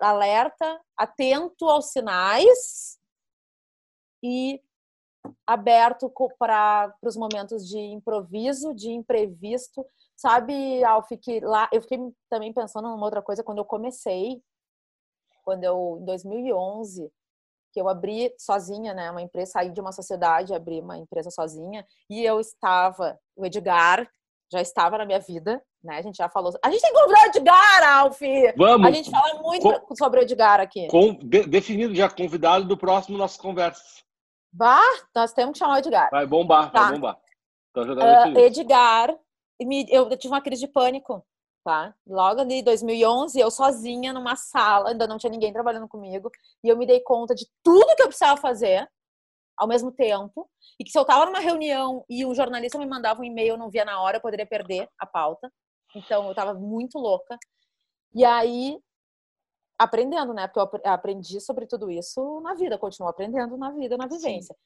alerta, 0.00 0.80
atento 0.96 1.66
aos 1.66 1.90
sinais 1.90 2.98
e 4.22 4.60
aberto 5.46 6.12
para 6.38 6.94
os 7.02 7.16
momentos 7.16 7.66
de 7.66 7.78
improviso, 7.78 8.74
de 8.74 8.90
imprevisto. 8.90 9.84
Sabe, 10.16 10.82
Alf, 10.84 11.08
que 11.20 11.40
lá 11.40 11.68
eu 11.72 11.80
fiquei 11.80 11.98
também 12.28 12.52
pensando 12.52 12.88
numa 12.88 13.04
outra 13.04 13.22
coisa 13.22 13.42
quando 13.42 13.58
eu 13.58 13.64
comecei, 13.64 14.42
quando 15.44 15.64
eu 15.64 15.98
em 16.00 16.04
2011, 16.04 17.10
que 17.72 17.80
eu 17.80 17.88
abri 17.88 18.34
sozinha, 18.38 18.92
né, 18.94 19.10
uma 19.10 19.22
empresa, 19.22 19.52
saí 19.52 19.70
de 19.70 19.80
uma 19.80 19.92
sociedade, 19.92 20.54
abri 20.54 20.80
uma 20.80 20.98
empresa 20.98 21.30
sozinha, 21.30 21.86
e 22.10 22.24
eu 22.24 22.40
estava, 22.40 23.18
o 23.36 23.46
Edgar 23.46 24.08
já 24.50 24.60
estava 24.60 24.98
na 24.98 25.06
minha 25.06 25.20
vida, 25.20 25.62
né? 25.84 25.98
A 25.98 26.02
gente 26.02 26.16
já 26.16 26.28
falou. 26.28 26.52
A 26.64 26.70
gente 26.70 26.80
tem 26.80 26.92
que 26.92 26.98
convidar 26.98 27.22
o 27.22 27.26
Edgar, 27.26 27.98
Alf! 27.98 28.20
Vamos! 28.56 28.86
A 28.86 28.90
gente 28.90 29.10
fala 29.10 29.42
muito 29.42 29.80
com, 29.82 29.94
sobre 29.94 30.20
o 30.20 30.22
Edgar 30.22 30.60
aqui. 30.60 30.88
Com, 30.88 31.14
de, 31.14 31.46
definido 31.46 31.94
já, 31.94 32.08
convidado 32.10 32.64
do 32.64 32.76
próximo 32.76 33.18
nossas 33.18 33.36
conversas. 33.36 34.02
Bah, 34.58 34.82
nós 35.14 35.32
temos 35.32 35.52
que 35.52 35.60
chamar 35.60 35.74
o 35.74 35.78
Edgar. 35.78 36.10
Vai 36.10 36.26
bombar, 36.26 36.72
tá. 36.72 36.82
vai 36.82 36.94
bombar. 36.94 37.20
Então, 37.70 37.84
uh, 37.84 38.38
Edgar, 38.40 39.16
eu, 39.60 40.10
eu 40.10 40.16
tive 40.18 40.34
uma 40.34 40.40
crise 40.40 40.66
de 40.66 40.72
pânico, 40.72 41.24
tá? 41.62 41.94
Logo 42.04 42.40
ali, 42.40 42.60
2011, 42.60 43.38
eu 43.38 43.52
sozinha 43.52 44.12
numa 44.12 44.34
sala, 44.34 44.90
ainda 44.90 45.06
não 45.06 45.16
tinha 45.16 45.30
ninguém 45.30 45.52
trabalhando 45.52 45.86
comigo, 45.86 46.28
e 46.64 46.68
eu 46.68 46.76
me 46.76 46.86
dei 46.86 46.98
conta 46.98 47.36
de 47.36 47.46
tudo 47.62 47.94
que 47.94 48.02
eu 48.02 48.08
precisava 48.08 48.36
fazer 48.40 48.90
ao 49.56 49.68
mesmo 49.68 49.92
tempo, 49.92 50.50
e 50.76 50.82
que 50.82 50.90
se 50.90 50.98
eu 50.98 51.02
estava 51.02 51.24
numa 51.24 51.38
reunião 51.38 52.04
e 52.08 52.26
um 52.26 52.34
jornalista 52.34 52.78
me 52.78 52.86
mandava 52.86 53.20
um 53.20 53.24
e-mail, 53.24 53.50
eu 53.50 53.58
não 53.58 53.70
via 53.70 53.84
na 53.84 54.00
hora, 54.00 54.16
eu 54.16 54.20
poderia 54.20 54.46
perder 54.46 54.88
a 54.98 55.06
pauta. 55.06 55.52
Então 55.94 56.24
eu 56.24 56.30
estava 56.30 56.52
muito 56.52 56.98
louca. 56.98 57.38
E 58.12 58.24
aí 58.24 58.76
aprendendo, 59.78 60.34
né? 60.34 60.48
Porque 60.48 60.78
eu 60.84 60.92
aprendi 60.92 61.40
sobre 61.40 61.66
tudo 61.66 61.90
isso 61.90 62.40
na 62.40 62.54
vida, 62.54 62.76
continuo 62.78 63.08
aprendendo 63.08 63.56
na 63.56 63.70
vida, 63.70 63.96
na 63.96 64.06
vivência. 64.06 64.54
Sim. 64.54 64.60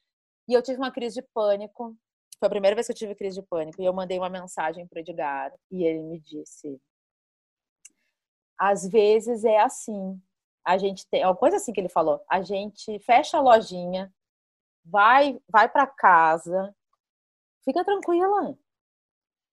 E 0.49 0.53
eu 0.53 0.61
tive 0.61 0.77
uma 0.77 0.91
crise 0.91 1.21
de 1.21 1.27
pânico. 1.33 1.95
Foi 2.39 2.47
a 2.47 2.49
primeira 2.49 2.75
vez 2.75 2.87
que 2.87 2.93
eu 2.93 2.97
tive 2.97 3.15
crise 3.15 3.39
de 3.39 3.47
pânico. 3.47 3.81
E 3.81 3.85
eu 3.85 3.93
mandei 3.93 4.17
uma 4.17 4.29
mensagem 4.29 4.87
para 4.87 4.99
Edgar 4.99 5.53
e 5.71 5.83
ele 5.83 6.01
me 6.01 6.19
disse: 6.19 6.81
às 8.57 8.87
vezes 8.87 9.43
é 9.43 9.59
assim. 9.59 10.21
A 10.65 10.77
gente 10.77 11.07
tem, 11.09 11.25
uma 11.25 11.35
coisa 11.35 11.57
assim 11.57 11.73
que 11.73 11.79
ele 11.79 11.89
falou. 11.89 12.23
A 12.29 12.41
gente 12.41 12.97
fecha 12.99 13.37
a 13.37 13.41
lojinha, 13.41 14.13
vai, 14.83 15.39
vai 15.49 15.69
para 15.69 15.85
casa, 15.87 16.73
fica 17.65 17.83
tranquila. 17.83 18.57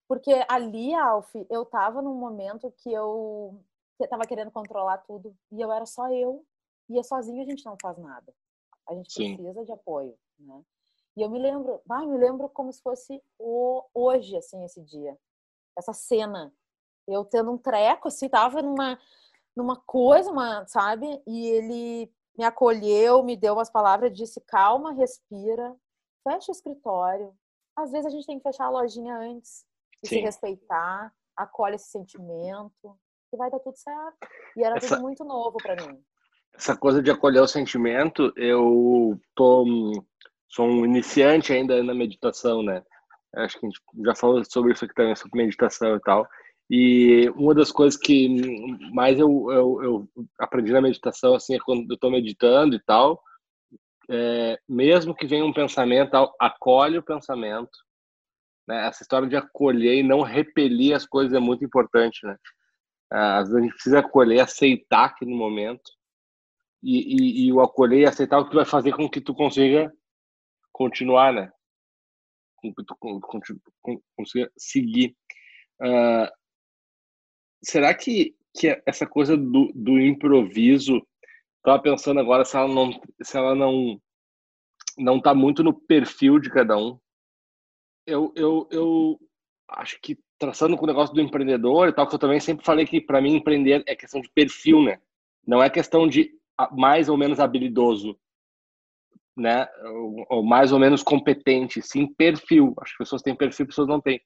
Porque 0.09 0.45
ali, 0.49 0.95
Alf, 0.95 1.33
eu 1.49 1.65
tava 1.65 2.03
num 2.03 2.15
momento 2.15 2.73
que 2.79 2.93
eu 2.93 3.63
tava 4.09 4.27
querendo 4.27 4.51
controlar 4.51 4.99
tudo 4.99 5.35
e 5.51 5.61
eu 5.61 5.73
era 5.73 5.87
só 5.87 6.11
eu. 6.13 6.45
E 6.89 6.99
é 6.99 7.03
sozinho 7.03 7.43
a 7.43 7.45
gente 7.45 7.65
não 7.65 7.77
faz 7.81 7.97
nada. 7.99 8.35
A 8.89 8.95
gente 8.95 9.13
Sim. 9.13 9.37
precisa 9.37 9.65
de 9.65 9.73
apoio, 9.73 10.19
né? 10.39 10.65
E 11.17 11.23
eu 11.23 11.31
me 11.31 11.39
lembro, 11.39 11.81
vai, 11.87 12.07
me 12.07 12.19
lembro 12.19 12.49
como 12.49 12.73
se 12.73 12.83
fosse 12.83 13.23
o, 13.39 13.85
hoje, 13.95 14.37
assim, 14.37 14.65
esse 14.65 14.83
dia. 14.83 15.17
Essa 15.77 15.93
cena. 15.93 16.53
Eu 17.07 17.25
tendo 17.25 17.51
um 17.51 17.59
treco, 17.59 18.09
assim, 18.09 18.29
tava 18.29 18.63
numa, 18.63 18.99
numa 19.57 19.77
coisa, 19.77 20.31
uma, 20.31 20.67
sabe? 20.67 21.23
E 21.27 21.47
ele 21.49 22.13
me 22.37 22.45
acolheu, 22.45 23.23
me 23.23 23.37
deu 23.37 23.55
umas 23.55 23.71
palavras, 23.71 24.13
disse 24.13 24.41
calma, 24.41 24.93
respira, 24.93 25.77
fecha 26.23 26.51
o 26.51 26.55
escritório. 26.55 27.37
Às 27.77 27.91
vezes 27.91 28.07
a 28.07 28.11
gente 28.11 28.27
tem 28.27 28.39
que 28.39 28.43
fechar 28.43 28.67
a 28.67 28.71
lojinha 28.71 29.17
antes 29.17 29.65
e 30.03 30.09
se 30.09 30.21
respeitar, 30.21 31.15
acolhe 31.37 31.75
esse 31.75 31.91
sentimento 31.91 32.99
e 33.33 33.37
vai 33.37 33.51
dar 33.51 33.59
tudo 33.61 33.77
certo. 33.77 34.29
E 34.57 34.65
era 34.65 34.77
essa, 34.77 34.97
tudo 34.97 35.03
muito 35.03 35.25
novo 35.25 35.57
para 35.63 35.77
mim. 35.77 35.99
Essa 36.55 36.77
coisa 36.77 37.03
de 37.03 37.11
acolher 37.11 37.41
o 37.41 37.49
sentimento, 37.49 38.33
eu 38.37 39.19
tô 39.35 39.65
sou 40.49 40.67
um 40.67 40.85
iniciante 40.85 41.53
ainda 41.53 41.83
na 41.83 41.95
meditação, 41.95 42.63
né? 42.63 42.83
Acho 43.37 43.59
que 43.59 43.67
a 43.67 43.69
gente 43.69 43.81
já 44.05 44.15
falou 44.17 44.45
sobre 44.45 44.73
isso 44.73 44.85
aqui 44.85 44.95
também, 44.95 45.15
sobre 45.15 45.43
meditação 45.43 45.95
e 45.95 46.01
tal. 46.01 46.27
E 46.69 47.31
uma 47.37 47.55
das 47.55 47.71
coisas 47.71 47.99
que 47.99 48.29
mais 48.93 49.19
eu, 49.19 49.51
eu, 49.51 49.83
eu 49.83 50.09
aprendi 50.39 50.73
na 50.73 50.81
meditação, 50.81 51.35
assim, 51.35 51.55
é 51.55 51.59
quando 51.61 51.89
eu 51.89 51.95
estou 51.95 52.11
meditando 52.11 52.75
e 52.75 52.81
tal, 52.81 53.21
é, 54.09 54.59
mesmo 54.69 55.15
que 55.15 55.27
venha 55.27 55.45
um 55.45 55.53
pensamento, 55.53 56.15
acolhe 56.41 56.99
o 56.99 57.03
pensamento. 57.03 57.71
Né? 58.67 58.87
Essa 58.87 59.03
história 59.03 59.29
de 59.29 59.37
acolher 59.37 59.99
e 59.99 60.03
não 60.03 60.23
repelir 60.23 60.95
as 60.95 61.07
coisas 61.07 61.33
é 61.33 61.41
muito 61.41 61.65
importante, 61.65 62.25
né? 62.25 62.37
Às 63.11 63.49
vezes 63.49 63.57
a 63.57 63.61
gente 63.61 63.75
precisa 63.75 63.99
acolher, 63.99 64.41
aceitar 64.41 65.07
aquele 65.07 65.35
momento. 65.35 65.91
E, 66.83 67.45
e, 67.45 67.47
e 67.47 67.53
o 67.53 67.61
acolher 67.61 68.01
e 68.01 68.07
aceitar 68.07 68.39
o 68.39 68.49
que 68.49 68.55
vai 68.55 68.65
fazer 68.65 68.95
com 68.95 69.09
que 69.09 69.21
tu 69.21 69.35
consiga 69.35 69.93
continuar, 70.73 71.33
né? 71.33 71.53
Com 72.57 72.73
que 72.73 72.85
tu 72.85 72.97
consiga 74.17 74.51
seguir. 74.57 75.15
Uh, 75.81 76.31
será 77.63 77.95
que, 77.95 78.35
que 78.57 78.83
essa 78.87 79.07
coisa 79.07 79.37
do, 79.37 79.71
do 79.75 80.01
improviso, 80.01 81.07
estava 81.59 81.83
pensando 81.83 82.21
agora 82.21 82.45
se 82.45 82.57
ela 82.57 82.69
não 82.69 82.91
se 83.23 83.37
ela 83.37 83.55
não 83.55 84.01
não 84.99 85.19
está 85.19 85.35
muito 85.35 85.63
no 85.63 85.73
perfil 85.73 86.39
de 86.39 86.51
cada 86.51 86.77
um. 86.77 86.99
Eu, 88.07 88.33
eu, 88.35 88.69
eu 88.71 89.21
acho 89.69 90.01
que 90.01 90.19
traçando 90.41 90.77
com 90.77 90.85
o 90.85 90.89
negócio 90.89 91.15
do 91.15 91.21
empreendedor 91.21 91.89
e 91.89 91.93
tal, 91.93 92.09
que 92.09 92.15
eu 92.15 92.19
também 92.19 92.41
sempre 92.41 92.65
falei 92.65 92.87
que 92.87 93.01
para 93.01 93.21
mim 93.21 93.37
empreender 93.37 93.85
é 93.87 93.95
questão 93.95 94.21
de 94.21 94.31
perfil, 94.31 94.83
né? 94.83 94.99
Não 95.47 95.63
é 95.63 95.71
questão 95.71 96.09
de 96.09 96.33
mais 96.73 97.09
ou 97.09 97.17
menos 97.17 97.39
habilidoso, 97.39 98.19
né? 99.37 99.69
Ou, 100.29 100.43
mais 100.43 100.73
ou 100.73 100.79
menos 100.79 101.03
competente, 101.03 101.83
sim 101.83 102.07
perfil. 102.07 102.75
Acho 102.81 102.93
que 102.93 102.99
pessoas 102.99 103.23
têm 103.23 103.37
perfil, 103.37 103.67
pessoas 103.67 103.87
não 103.87 104.01
têm 104.01 104.21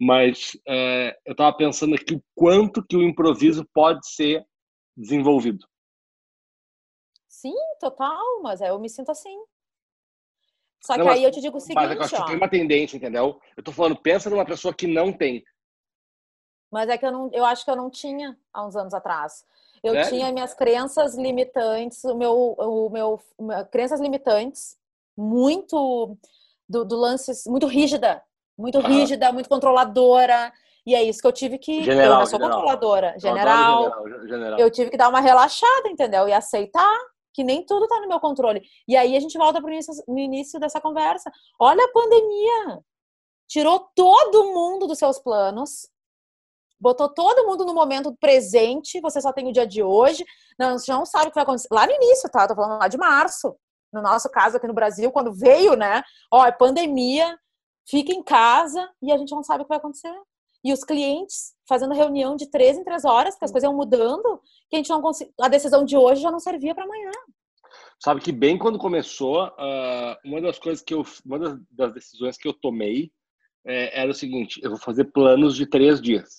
mas 0.00 0.58
é, 0.66 1.14
eu 1.26 1.32
estava 1.32 1.54
pensando 1.54 1.94
aqui 1.94 2.14
o 2.14 2.22
quanto 2.34 2.82
que 2.82 2.96
o 2.96 3.02
improviso 3.02 3.68
pode 3.74 4.08
ser 4.08 4.42
desenvolvido. 4.96 5.66
Sim, 7.28 7.54
total, 7.78 8.42
mas 8.42 8.62
eu 8.62 8.78
me 8.78 8.88
sinto 8.88 9.10
assim. 9.10 9.36
Só 10.80 10.96
não, 10.96 11.04
que 11.04 11.10
aí 11.10 11.24
eu 11.24 11.30
te 11.30 11.40
digo 11.40 11.56
o 11.56 11.60
seguinte, 11.60 11.76
mas 11.76 11.92
eu 11.92 12.02
acho 12.02 12.16
que 12.16 12.26
tem 12.26 12.36
uma 12.36 12.48
tendência, 12.48 12.96
entendeu? 12.96 13.40
Eu 13.56 13.62
tô 13.62 13.70
falando, 13.70 13.96
pensa 13.96 14.30
numa 14.30 14.44
pessoa 14.44 14.72
que 14.72 14.86
não 14.86 15.12
tem. 15.12 15.44
Mas 16.70 16.88
é 16.88 16.96
que 16.96 17.04
eu 17.04 17.12
não, 17.12 17.30
eu 17.32 17.44
acho 17.44 17.64
que 17.64 17.70
eu 17.70 17.76
não 17.76 17.90
tinha 17.90 18.38
há 18.52 18.66
uns 18.66 18.76
anos 18.76 18.94
atrás. 18.94 19.44
Eu 19.82 19.94
é? 19.94 20.08
tinha 20.08 20.32
minhas 20.32 20.54
crenças 20.54 21.16
limitantes, 21.16 22.04
o 22.04 22.14
meu, 22.14 22.34
o 22.58 22.90
meu, 22.90 23.20
crenças 23.70 24.00
limitantes, 24.00 24.78
muito 25.16 26.16
do, 26.68 26.84
do 26.84 26.96
lance, 26.96 27.48
muito 27.48 27.66
rígida 27.66 28.22
muito 28.60 28.78
rígida, 28.78 29.32
muito 29.32 29.48
controladora. 29.48 30.52
E 30.86 30.94
é 30.94 31.02
isso 31.02 31.20
que 31.20 31.26
eu 31.26 31.32
tive 31.32 31.58
que. 31.58 31.82
General, 31.82 32.20
eu 32.20 32.26
sou 32.26 32.38
general. 32.38 32.58
controladora. 32.58 33.14
General, 33.18 33.84
general, 33.84 34.28
general. 34.28 34.58
Eu 34.58 34.70
tive 34.70 34.90
que 34.90 34.96
dar 34.96 35.08
uma 35.08 35.20
relaxada, 35.20 35.88
entendeu? 35.88 36.28
E 36.28 36.32
aceitar 36.32 36.98
que 37.32 37.44
nem 37.44 37.64
tudo 37.64 37.86
tá 37.86 38.00
no 38.00 38.08
meu 38.08 38.20
controle. 38.20 38.62
E 38.86 38.96
aí 38.96 39.16
a 39.16 39.20
gente 39.20 39.36
volta 39.38 39.60
pro 39.60 39.70
início, 39.70 39.92
no 40.06 40.18
início 40.18 40.58
dessa 40.58 40.80
conversa. 40.80 41.30
Olha 41.58 41.84
a 41.84 41.92
pandemia. 41.92 42.80
Tirou 43.48 43.88
todo 43.94 44.52
mundo 44.52 44.86
dos 44.86 44.98
seus 44.98 45.18
planos. 45.18 45.88
Botou 46.78 47.08
todo 47.08 47.46
mundo 47.46 47.64
no 47.64 47.74
momento 47.74 48.16
presente. 48.18 49.00
Você 49.00 49.20
só 49.20 49.32
tem 49.32 49.48
o 49.48 49.52
dia 49.52 49.66
de 49.66 49.82
hoje. 49.82 50.24
Não, 50.58 50.78
você 50.78 50.92
não 50.92 51.04
sabe 51.04 51.26
o 51.26 51.28
que 51.28 51.34
vai 51.34 51.44
acontecer. 51.44 51.68
Lá 51.70 51.86
no 51.86 51.92
início, 51.92 52.30
tá? 52.30 52.48
Tô 52.48 52.54
falando 52.54 52.80
lá 52.80 52.88
de 52.88 52.98
março. 52.98 53.54
No 53.92 54.00
nosso 54.00 54.30
caso 54.30 54.56
aqui 54.56 54.66
no 54.66 54.74
Brasil, 54.74 55.10
quando 55.10 55.32
veio, 55.32 55.74
né? 55.74 56.02
Ó, 56.32 56.44
é 56.44 56.52
pandemia 56.52 57.38
fica 57.90 58.12
em 58.12 58.22
casa 58.22 58.88
e 59.02 59.10
a 59.10 59.18
gente 59.18 59.34
não 59.34 59.42
sabe 59.42 59.62
o 59.62 59.64
que 59.64 59.70
vai 59.70 59.78
acontecer. 59.78 60.14
E 60.62 60.72
os 60.72 60.84
clientes 60.84 61.54
fazendo 61.70 61.94
reunião 61.94 62.34
de 62.34 62.50
três 62.50 62.76
em 62.76 62.82
três 62.82 63.04
horas, 63.04 63.38
que 63.38 63.44
as 63.44 63.52
coisas 63.52 63.66
iam 63.66 63.76
mudando, 63.76 64.40
que 64.68 64.74
a 64.74 64.78
gente 64.78 64.90
não 64.90 65.00
conseguia. 65.00 65.32
A 65.40 65.48
decisão 65.48 65.84
de 65.84 65.96
hoje 65.96 66.20
já 66.20 66.30
não 66.30 66.40
servia 66.40 66.74
para 66.74 66.84
amanhã. 66.84 67.12
Sabe 68.02 68.20
que 68.20 68.32
bem 68.32 68.58
quando 68.58 68.78
começou, 68.78 69.46
uh, 69.46 70.16
uma 70.24 70.40
das 70.40 70.58
coisas 70.58 70.82
que 70.82 70.92
eu, 70.92 71.04
uma 71.24 71.38
das, 71.38 71.58
das 71.70 71.94
decisões 71.94 72.36
que 72.36 72.48
eu 72.48 72.52
tomei 72.52 73.12
é, 73.64 74.00
era 74.02 74.10
o 74.10 74.14
seguinte: 74.14 74.60
eu 74.62 74.70
vou 74.70 74.78
fazer 74.78 75.04
planos 75.04 75.54
de 75.54 75.64
três 75.64 76.00
dias. 76.00 76.38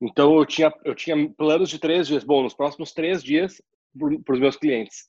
Então 0.00 0.36
eu 0.36 0.46
tinha, 0.46 0.72
eu 0.84 0.94
tinha 0.94 1.28
planos 1.34 1.68
de 1.68 1.78
três 1.80 2.06
dias. 2.06 2.22
Bom, 2.22 2.42
nos 2.42 2.54
próximos 2.54 2.92
três 2.92 3.22
dias 3.22 3.60
para 4.24 4.34
os 4.34 4.40
meus 4.40 4.56
clientes 4.56 5.08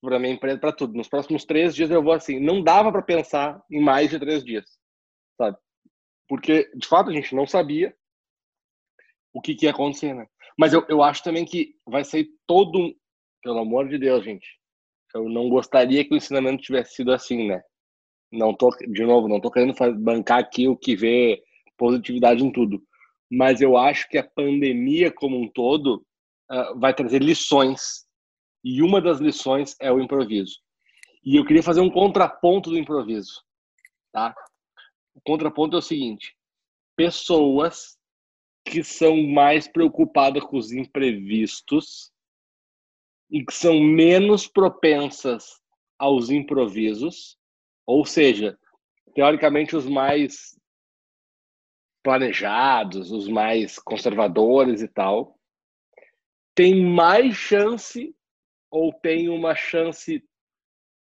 para 0.00 0.18
minha 0.18 0.32
empresa, 0.32 0.58
para 0.58 0.72
tudo. 0.72 0.94
Nos 0.94 1.08
próximos 1.08 1.44
três 1.44 1.74
dias 1.74 1.90
eu 1.90 2.02
vou 2.02 2.12
assim. 2.12 2.40
Não 2.40 2.62
dava 2.62 2.90
para 2.90 3.02
pensar 3.02 3.62
em 3.70 3.80
mais 3.80 4.10
de 4.10 4.18
três 4.18 4.44
dias, 4.44 4.64
sabe? 5.36 5.56
Porque, 6.30 6.70
de 6.76 6.86
fato, 6.86 7.10
a 7.10 7.12
gente 7.12 7.34
não 7.34 7.44
sabia 7.44 7.92
o 9.34 9.40
que, 9.40 9.52
que 9.52 9.66
ia 9.66 9.72
acontecer, 9.72 10.14
né? 10.14 10.28
Mas 10.56 10.72
eu, 10.72 10.86
eu 10.88 11.02
acho 11.02 11.24
também 11.24 11.44
que 11.44 11.74
vai 11.84 12.04
sair 12.04 12.28
todo 12.46 12.78
um. 12.78 12.94
Pelo 13.42 13.58
amor 13.58 13.88
de 13.88 13.98
Deus, 13.98 14.24
gente. 14.24 14.46
Eu 15.12 15.28
não 15.28 15.48
gostaria 15.48 16.04
que 16.04 16.14
o 16.14 16.16
ensinamento 16.16 16.62
tivesse 16.62 16.94
sido 16.94 17.12
assim, 17.12 17.48
né? 17.48 17.60
Não 18.30 18.54
tô, 18.54 18.70
de 18.70 19.04
novo, 19.04 19.26
não 19.26 19.40
tô 19.40 19.50
querendo 19.50 19.74
bancar 19.98 20.38
aqui 20.38 20.68
o 20.68 20.76
que 20.76 20.94
vê 20.94 21.42
positividade 21.76 22.44
em 22.44 22.52
tudo, 22.52 22.80
mas 23.28 23.60
eu 23.60 23.76
acho 23.76 24.08
que 24.08 24.16
a 24.16 24.22
pandemia 24.22 25.10
como 25.10 25.36
um 25.36 25.50
todo 25.50 26.06
uh, 26.52 26.78
vai 26.78 26.94
trazer 26.94 27.20
lições 27.20 28.06
e 28.62 28.82
uma 28.82 29.00
das 29.00 29.18
lições 29.18 29.74
é 29.80 29.90
o 29.90 29.98
improviso. 29.98 30.58
E 31.24 31.34
eu 31.34 31.44
queria 31.44 31.62
fazer 31.62 31.80
um 31.80 31.90
contraponto 31.90 32.70
do 32.70 32.78
improviso, 32.78 33.42
tá? 34.12 34.32
O 35.20 35.22
contraponto 35.22 35.76
é 35.76 35.78
o 35.78 35.82
seguinte: 35.82 36.34
pessoas 36.96 37.98
que 38.64 38.82
são 38.82 39.22
mais 39.22 39.68
preocupadas 39.68 40.42
com 40.44 40.56
os 40.56 40.72
imprevistos 40.72 42.10
e 43.30 43.44
que 43.44 43.52
são 43.52 43.78
menos 43.80 44.46
propensas 44.46 45.60
aos 45.98 46.30
improvisos, 46.30 47.38
ou 47.86 48.04
seja, 48.04 48.58
teoricamente 49.14 49.76
os 49.76 49.86
mais 49.86 50.58
planejados, 52.02 53.12
os 53.12 53.28
mais 53.28 53.78
conservadores 53.78 54.80
e 54.80 54.88
tal, 54.88 55.38
tem 56.54 56.82
mais 56.82 57.34
chance 57.36 58.14
ou 58.70 58.92
tem 58.92 59.28
uma 59.28 59.54
chance 59.54 60.24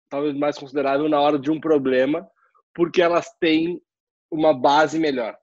talvez 0.09 0.37
mais 0.37 0.57
considerável 0.57 1.09
na 1.09 1.21
hora 1.21 1.39
de 1.39 1.51
um 1.51 1.61
problema, 1.61 2.29
porque 2.73 3.03
elas 3.03 3.29
têm 3.41 3.83
uma 4.31 4.53
base 4.53 4.99
melhor. 4.99 5.37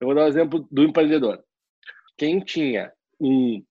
Eu 0.00 0.06
vou 0.06 0.14
dar 0.14 0.22
o 0.22 0.24
um 0.24 0.28
exemplo 0.28 0.68
do 0.70 0.82
empreendedor. 0.82 1.42
Quem 2.16 2.40
tinha 2.40 2.92
um 3.20 3.64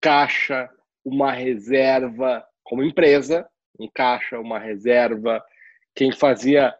caixa, 0.00 0.68
uma 1.04 1.32
reserva 1.32 2.44
como 2.62 2.82
empresa, 2.82 3.48
um 3.78 3.88
caixa, 3.92 4.38
uma 4.38 4.58
reserva, 4.58 5.44
quem 5.94 6.12
fazia 6.12 6.74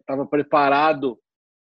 estava 0.00 0.22
é, 0.22 0.26
preparado 0.26 1.18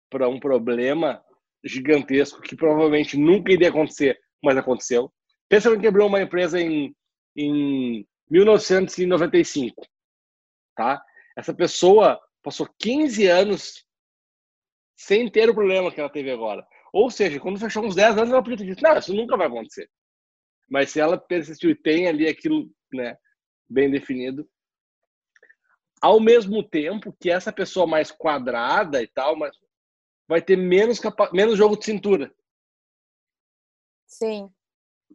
para 0.09 0.27
um 0.27 0.39
problema 0.39 1.23
gigantesco 1.63 2.41
que 2.41 2.55
provavelmente 2.55 3.17
nunca 3.17 3.51
iria 3.51 3.69
acontecer, 3.69 4.19
mas 4.43 4.57
aconteceu. 4.57 5.11
Pensa 5.49 5.71
que 5.71 5.81
quebrou 5.81 6.07
uma 6.07 6.21
empresa 6.21 6.59
em, 6.59 6.95
em 7.35 8.05
1995, 8.29 9.85
tá? 10.75 11.01
Essa 11.37 11.53
pessoa 11.53 12.19
passou 12.43 12.67
15 12.79 13.27
anos 13.27 13.85
sem 14.97 15.29
ter 15.29 15.49
o 15.49 15.53
problema 15.53 15.91
que 15.91 15.99
ela 15.99 16.09
teve 16.09 16.31
agora. 16.31 16.67
Ou 16.91 17.11
seja, 17.11 17.39
quando 17.39 17.59
fechou 17.59 17.85
uns 17.85 17.95
10 17.95 18.17
anos, 18.17 18.31
ela 18.31 18.41
podia 18.41 18.57
ter 18.57 18.65
dito, 18.65 18.81
não, 18.81 18.97
isso 18.97 19.13
nunca 19.13 19.37
vai 19.37 19.47
acontecer. 19.47 19.89
Mas 20.67 20.89
se 20.89 20.99
ela 20.99 21.17
persistiu 21.17 21.69
e 21.69 21.75
tem 21.75 22.07
ali 22.07 22.27
aquilo 22.27 22.69
né, 22.91 23.15
bem 23.69 23.91
definido, 23.91 24.49
ao 26.01 26.19
mesmo 26.19 26.63
tempo 26.63 27.15
que 27.19 27.29
essa 27.29 27.53
pessoa 27.53 27.85
mais 27.85 28.11
quadrada 28.11 29.01
e 29.01 29.07
tal, 29.07 29.35
mas 29.35 29.55
vai 30.27 30.41
ter 30.41 30.57
menos, 30.57 30.99
capa 30.99 31.29
menos 31.31 31.57
jogo 31.57 31.77
de 31.77 31.85
cintura. 31.85 32.33
Sim. 34.07 34.49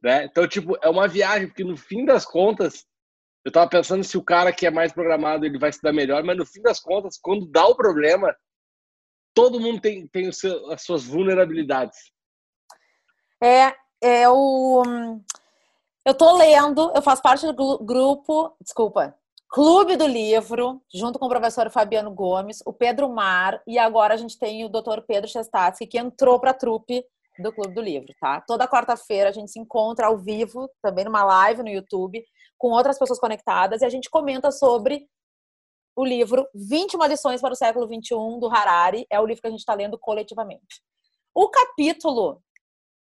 Né? 0.02 0.24
Então, 0.24 0.46
tipo, 0.48 0.76
é 0.82 0.88
uma 0.88 1.08
viagem, 1.08 1.48
porque 1.48 1.64
no 1.64 1.76
fim 1.76 2.04
das 2.04 2.24
contas, 2.24 2.86
eu 3.44 3.50
tava 3.50 3.68
pensando 3.68 4.04
se 4.04 4.16
o 4.16 4.24
cara 4.24 4.52
que 4.52 4.66
é 4.66 4.70
mais 4.70 4.92
programado 4.92 5.44
ele 5.44 5.58
vai 5.58 5.72
se 5.72 5.82
dar 5.82 5.92
melhor, 5.92 6.22
mas 6.22 6.36
no 6.36 6.46
fim 6.46 6.62
das 6.62 6.80
contas, 6.80 7.18
quando 7.18 7.46
dá 7.46 7.66
o 7.66 7.76
problema, 7.76 8.34
todo 9.34 9.60
mundo 9.60 9.80
tem, 9.80 10.06
tem 10.06 10.28
o 10.28 10.32
seu, 10.32 10.70
as 10.70 10.82
suas 10.82 11.04
vulnerabilidades. 11.04 11.98
É, 13.42 13.74
é 14.00 14.28
o. 14.28 14.82
Eu 16.04 16.14
tô 16.14 16.36
lendo, 16.36 16.92
eu 16.94 17.02
faço 17.02 17.22
parte 17.22 17.50
do 17.52 17.78
grupo, 17.78 18.56
desculpa, 18.60 19.16
Clube 19.52 19.96
do 19.96 20.06
Livro, 20.06 20.80
junto 20.92 21.18
com 21.18 21.26
o 21.26 21.28
professor 21.28 21.70
Fabiano 21.70 22.10
Gomes, 22.10 22.62
o 22.64 22.72
Pedro 22.72 23.08
Mar, 23.08 23.62
e 23.66 23.78
agora 23.78 24.14
a 24.14 24.16
gente 24.16 24.38
tem 24.38 24.64
o 24.64 24.68
doutor 24.68 25.04
Pedro 25.06 25.28
Chestatsky, 25.28 25.86
que 25.86 25.98
entrou 25.98 26.40
para 26.40 26.52
a 26.52 26.54
trupe 26.54 27.04
do 27.38 27.52
Clube 27.52 27.74
do 27.74 27.82
Livro, 27.82 28.08
tá? 28.18 28.40
Toda 28.40 28.66
quarta-feira 28.66 29.28
a 29.28 29.32
gente 29.32 29.50
se 29.50 29.60
encontra 29.60 30.06
ao 30.06 30.16
vivo, 30.16 30.70
também 30.82 31.04
numa 31.04 31.22
live 31.22 31.62
no 31.62 31.68
YouTube, 31.68 32.24
com 32.56 32.68
outras 32.68 32.98
pessoas 32.98 33.20
conectadas, 33.20 33.82
e 33.82 33.84
a 33.84 33.90
gente 33.90 34.08
comenta 34.08 34.50
sobre 34.50 35.06
o 35.94 36.04
livro 36.04 36.48
21 36.54 37.04
lições 37.06 37.40
para 37.40 37.52
o 37.52 37.56
século 37.56 37.86
21 37.86 38.38
do 38.38 38.48
Harari, 38.48 39.06
é 39.10 39.20
o 39.20 39.26
livro 39.26 39.42
que 39.42 39.48
a 39.48 39.50
gente 39.50 39.60
está 39.60 39.74
lendo 39.74 39.98
coletivamente. 39.98 40.82
O 41.34 41.48
capítulo 41.48 42.42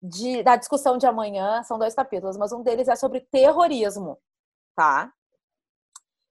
de, 0.02 0.42
da 0.42 0.56
discussão 0.56 0.98
de 0.98 1.06
amanhã 1.06 1.62
são 1.62 1.78
dois 1.78 1.94
capítulos, 1.94 2.36
mas 2.36 2.52
um 2.52 2.62
deles 2.62 2.88
é 2.88 2.96
sobre 2.96 3.20
terrorismo, 3.20 4.18
tá? 4.74 5.12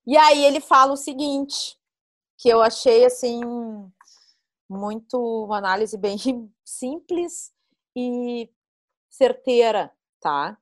E 0.05 0.17
aí 0.17 0.43
ele 0.43 0.59
fala 0.59 0.93
o 0.93 0.97
seguinte, 0.97 1.77
que 2.37 2.49
eu 2.49 2.61
achei 2.61 3.05
assim 3.05 3.41
muito 4.69 5.45
uma 5.45 5.57
análise 5.57 5.97
bem 5.97 6.17
simples 6.65 7.51
e 7.95 8.49
certeira, 9.09 9.91
tá? 10.19 10.57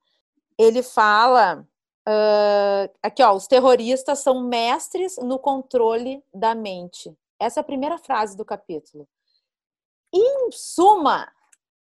Ele 0.58 0.84
fala 0.84 1.68
uh, 2.10 2.92
aqui, 3.02 3.22
ó, 3.22 3.34
os 3.34 3.48
terroristas 3.48 4.20
são 4.20 4.42
mestres 4.42 5.18
no 5.18 5.38
controle 5.38 6.24
da 6.34 6.56
mente. 6.56 7.16
Essa 7.40 7.60
é 7.60 7.62
a 7.62 7.66
primeira 7.66 7.98
frase 7.98 8.36
do 8.36 8.44
capítulo. 8.44 9.08
Em 10.14 10.52
suma, 10.52 11.24
o 11.24 11.28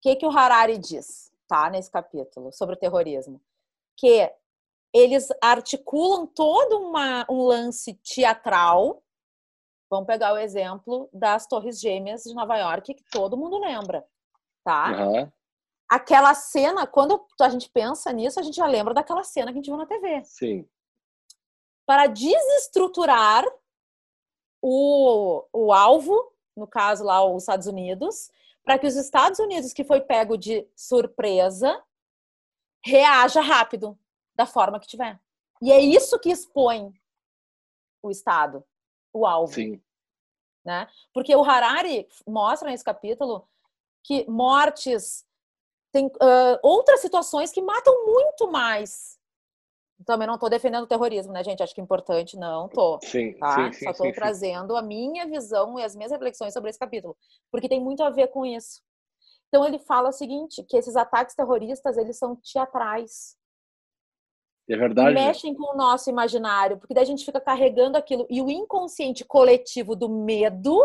que, 0.03 0.17
que 0.17 0.27
o 0.27 0.31
Harari 0.31 0.79
diz, 0.79 1.33
tá, 1.49 1.71
nesse 1.71 1.91
capítulo 1.91 2.53
sobre 2.53 2.75
o 2.75 2.79
terrorismo? 2.79 3.41
Que 3.97 4.33
eles 4.93 5.29
articulam 5.41 6.27
todo 6.27 6.79
uma, 6.79 7.27
um 7.29 7.45
lance 7.45 7.95
teatral. 7.95 9.03
Vamos 9.89 10.07
pegar 10.07 10.33
o 10.33 10.39
exemplo 10.39 11.09
das 11.13 11.47
Torres 11.47 11.81
Gêmeas 11.81 12.23
de 12.23 12.35
Nova 12.35 12.57
York, 12.57 12.95
que 12.95 13.05
todo 13.11 13.37
mundo 13.37 13.59
lembra, 13.59 14.07
tá? 14.63 14.91
Uhum. 14.93 15.33
Aquela 15.91 16.33
cena, 16.35 16.87
quando 16.87 17.27
a 17.41 17.49
gente 17.49 17.69
pensa 17.69 18.13
nisso, 18.13 18.39
a 18.39 18.43
gente 18.45 18.55
já 18.55 18.67
lembra 18.67 18.95
daquela 18.95 19.25
cena 19.25 19.47
que 19.47 19.59
a 19.59 19.61
gente 19.61 19.67
viu 19.67 19.77
na 19.77 19.87
TV. 19.87 20.23
Sim. 20.25 20.69
Para 21.85 22.07
desestruturar 22.07 23.45
o, 24.63 25.45
o 25.53 25.73
alvo, 25.73 26.33
no 26.57 26.69
caso 26.69 27.03
lá 27.03 27.25
os 27.25 27.43
Estados 27.43 27.67
Unidos, 27.67 28.31
para 28.63 28.79
que 28.79 28.87
os 28.87 28.95
Estados 28.95 29.41
Unidos, 29.41 29.73
que 29.73 29.83
foi 29.83 30.01
pego 30.01 30.37
de 30.39 30.65
surpresa, 30.77 31.83
reaja 32.85 33.41
rápido 33.41 33.99
da 34.37 34.47
forma 34.47 34.79
que 34.79 34.87
tiver. 34.87 35.21
E 35.61 35.73
é 35.73 35.81
isso 35.81 36.21
que 36.21 36.31
expõe 36.31 36.95
o 38.01 38.13
Estado, 38.13 38.65
o 39.13 39.27
alvo. 39.27 39.53
Sim. 39.53 39.83
Né? 40.65 40.89
Porque 41.13 41.35
o 41.35 41.43
Harari 41.43 42.09
mostra 42.25 42.71
nesse 42.71 42.85
capítulo 42.85 43.49
que 44.05 44.25
mortes 44.31 45.27
tem 45.93 46.07
uh, 46.07 46.59
outras 46.63 47.01
situações 47.01 47.51
que 47.51 47.63
matam 47.63 48.07
muito 48.07 48.51
mais. 48.51 49.19
Também 50.07 50.27
não 50.27 50.35
estou 50.35 50.49
defendendo 50.49 50.85
o 50.85 50.87
terrorismo, 50.87 51.33
né, 51.33 51.45
gente? 51.45 51.63
Acho 51.63 51.75
que 51.75 51.81
é 51.81 51.85
importante, 51.85 52.39
não 52.39 52.69
tô. 52.69 52.99
Sim, 53.03 53.35
tá? 53.35 53.71
sim, 53.71 53.85
Só 53.85 53.91
estou 53.91 54.13
trazendo 54.13 54.73
sim. 54.73 54.79
a 54.79 54.83
minha 54.83 55.27
visão 55.27 55.79
e 55.79 55.85
as 55.85 55.95
minhas 55.95 56.11
reflexões 56.11 56.55
sobre 56.55 56.71
esse 56.71 56.79
capítulo, 56.79 57.17
porque 57.51 57.69
tem 57.69 57.81
muito 57.81 58.03
a 58.03 58.09
ver 58.09 58.29
com 58.29 58.47
isso. 58.47 58.81
Então 59.49 59.67
ele 59.67 59.79
fala 59.79 60.09
o 60.09 60.13
seguinte, 60.13 60.65
que 60.69 60.77
esses 60.77 60.97
ataques 60.97 61.35
terroristas, 61.35 61.99
eles 61.99 62.17
são 62.17 62.37
teatrais. 62.37 63.37
É 64.69 64.77
verdade. 64.77 65.13
Mexem 65.13 65.55
com 65.55 65.75
o 65.75 65.77
nosso 65.77 66.09
imaginário, 66.09 66.79
porque 66.79 66.95
daí 66.95 67.03
a 67.03 67.07
gente 67.07 67.25
fica 67.25 67.41
carregando 67.41 67.99
aquilo. 67.99 68.27
E 68.31 68.41
o 68.41 68.49
inconsciente 68.49 69.25
coletivo 69.25 69.97
do 69.97 70.09
medo 70.09 70.79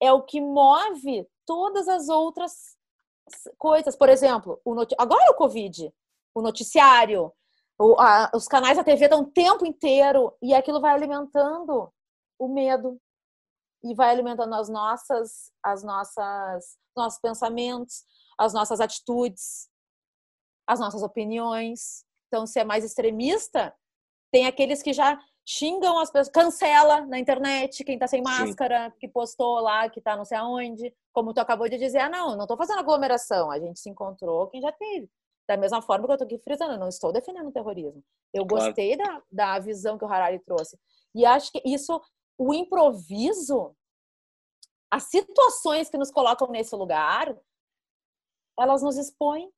é 0.00 0.12
o 0.12 0.22
que 0.22 0.40
move 0.40 1.26
todas 1.44 1.88
as 1.88 2.08
outras 2.08 2.76
coisas. 3.58 3.96
Por 3.96 4.08
exemplo, 4.08 4.60
o 4.64 4.74
not... 4.74 4.94
agora 4.98 5.30
o 5.30 5.34
Covid, 5.34 5.92
o 6.34 6.42
noticiário, 6.42 7.32
o, 7.78 7.98
a, 7.98 8.30
os 8.34 8.46
canais 8.46 8.76
da 8.76 8.84
TV 8.84 9.04
estão 9.04 9.22
o 9.22 9.30
tempo 9.30 9.66
inteiro 9.66 10.36
e 10.42 10.54
aquilo 10.54 10.80
vai 10.80 10.94
alimentando 10.94 11.92
o 12.38 12.48
medo 12.48 13.00
e 13.84 13.94
vai 13.94 14.10
alimentando 14.10 14.54
as 14.54 14.68
nossas, 14.68 15.52
as 15.62 15.82
nossas, 15.82 16.78
nossos 16.96 17.20
pensamentos, 17.20 18.04
as 18.38 18.52
nossas 18.52 18.80
atitudes, 18.80 19.68
as 20.66 20.78
nossas 20.78 21.02
opiniões. 21.02 22.04
Então, 22.28 22.46
se 22.46 22.60
é 22.60 22.64
mais 22.64 22.84
extremista, 22.84 23.74
tem 24.32 24.46
aqueles 24.46 24.82
que 24.82 24.92
já 24.92 25.18
xingam 25.44 25.98
as 25.98 26.10
pessoas, 26.10 26.28
cancela 26.28 27.04
na 27.06 27.18
internet 27.18 27.84
quem 27.84 27.98
tá 27.98 28.06
sem 28.06 28.22
máscara, 28.22 28.90
Sim. 28.90 28.96
que 29.00 29.08
postou 29.08 29.60
lá, 29.60 29.88
que 29.88 30.00
tá 30.00 30.16
não 30.16 30.24
sei 30.24 30.38
aonde. 30.38 30.94
Como 31.12 31.34
tu 31.34 31.40
acabou 31.40 31.68
de 31.68 31.78
dizer, 31.78 31.98
ah, 31.98 32.08
não, 32.08 32.36
não 32.36 32.46
tô 32.46 32.56
fazendo 32.56 32.78
aglomeração, 32.78 33.50
a 33.50 33.58
gente 33.58 33.80
se 33.80 33.90
encontrou 33.90 34.48
quem 34.48 34.60
já 34.60 34.72
teve. 34.72 35.10
Da 35.48 35.56
mesma 35.56 35.82
forma 35.82 36.06
que 36.06 36.12
eu 36.12 36.18
tô 36.18 36.24
aqui 36.24 36.38
frisando, 36.38 36.74
eu 36.74 36.78
não 36.78 36.88
estou 36.88 37.12
defendendo 37.12 37.48
o 37.48 37.52
terrorismo. 37.52 38.02
Eu 38.32 38.46
claro. 38.46 38.66
gostei 38.66 38.96
da, 38.96 39.22
da 39.30 39.58
visão 39.58 39.98
que 39.98 40.04
o 40.04 40.08
Harari 40.08 40.38
trouxe. 40.38 40.78
E 41.14 41.26
acho 41.26 41.50
que 41.50 41.60
isso, 41.64 42.00
o 42.38 42.54
improviso, 42.54 43.74
as 44.90 45.04
situações 45.04 45.90
que 45.90 45.98
nos 45.98 46.10
colocam 46.10 46.48
nesse 46.48 46.74
lugar, 46.76 47.36
elas 48.58 48.82
nos 48.82 48.96
expõem 48.96 49.52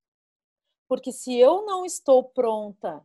porque 0.88 1.12
se 1.12 1.35
eu 1.35 1.64
não 1.64 1.85
estou 1.85 2.25
pronta 2.25 3.05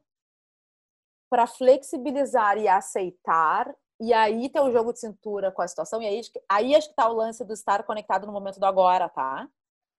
para 1.30 1.48
flexibilizar 1.48 2.58
e 2.58 2.68
aceitar, 2.68 3.74
E 4.02 4.14
aí 4.14 4.48
tem 4.50 4.62
o 4.62 4.72
jogo 4.72 4.94
de 4.94 5.00
cintura 5.00 5.52
com 5.52 5.62
a 5.62 5.68
situação, 5.68 6.02
e 6.02 6.08
aí, 6.08 6.22
aí 6.48 6.76
acho 6.76 6.90
que 6.90 6.96
tá 6.96 7.10
o 7.10 7.14
lance 7.14 7.44
do 7.44 7.54
estar 7.54 7.84
conectado 7.84 8.26
no 8.26 8.32
momento 8.32 8.58
do 8.58 8.66
agora, 8.66 9.10
tá? 9.10 9.48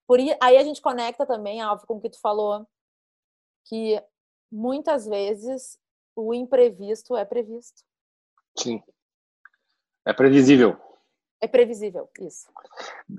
Por 0.07 0.19
aí 0.19 0.57
a 0.57 0.63
gente 0.63 0.81
conecta 0.81 1.25
também, 1.25 1.61
Alvo, 1.61 1.85
com 1.85 1.95
o 1.95 2.01
que 2.01 2.09
tu 2.09 2.19
falou, 2.19 2.67
que 3.65 4.03
muitas 4.51 5.05
vezes 5.05 5.79
o 6.15 6.33
imprevisto 6.33 7.15
é 7.15 7.23
previsto. 7.23 7.83
Sim. 8.57 8.83
É 10.05 10.11
previsível. 10.11 10.77
É 11.39 11.47
previsível, 11.47 12.09
isso. 12.19 12.47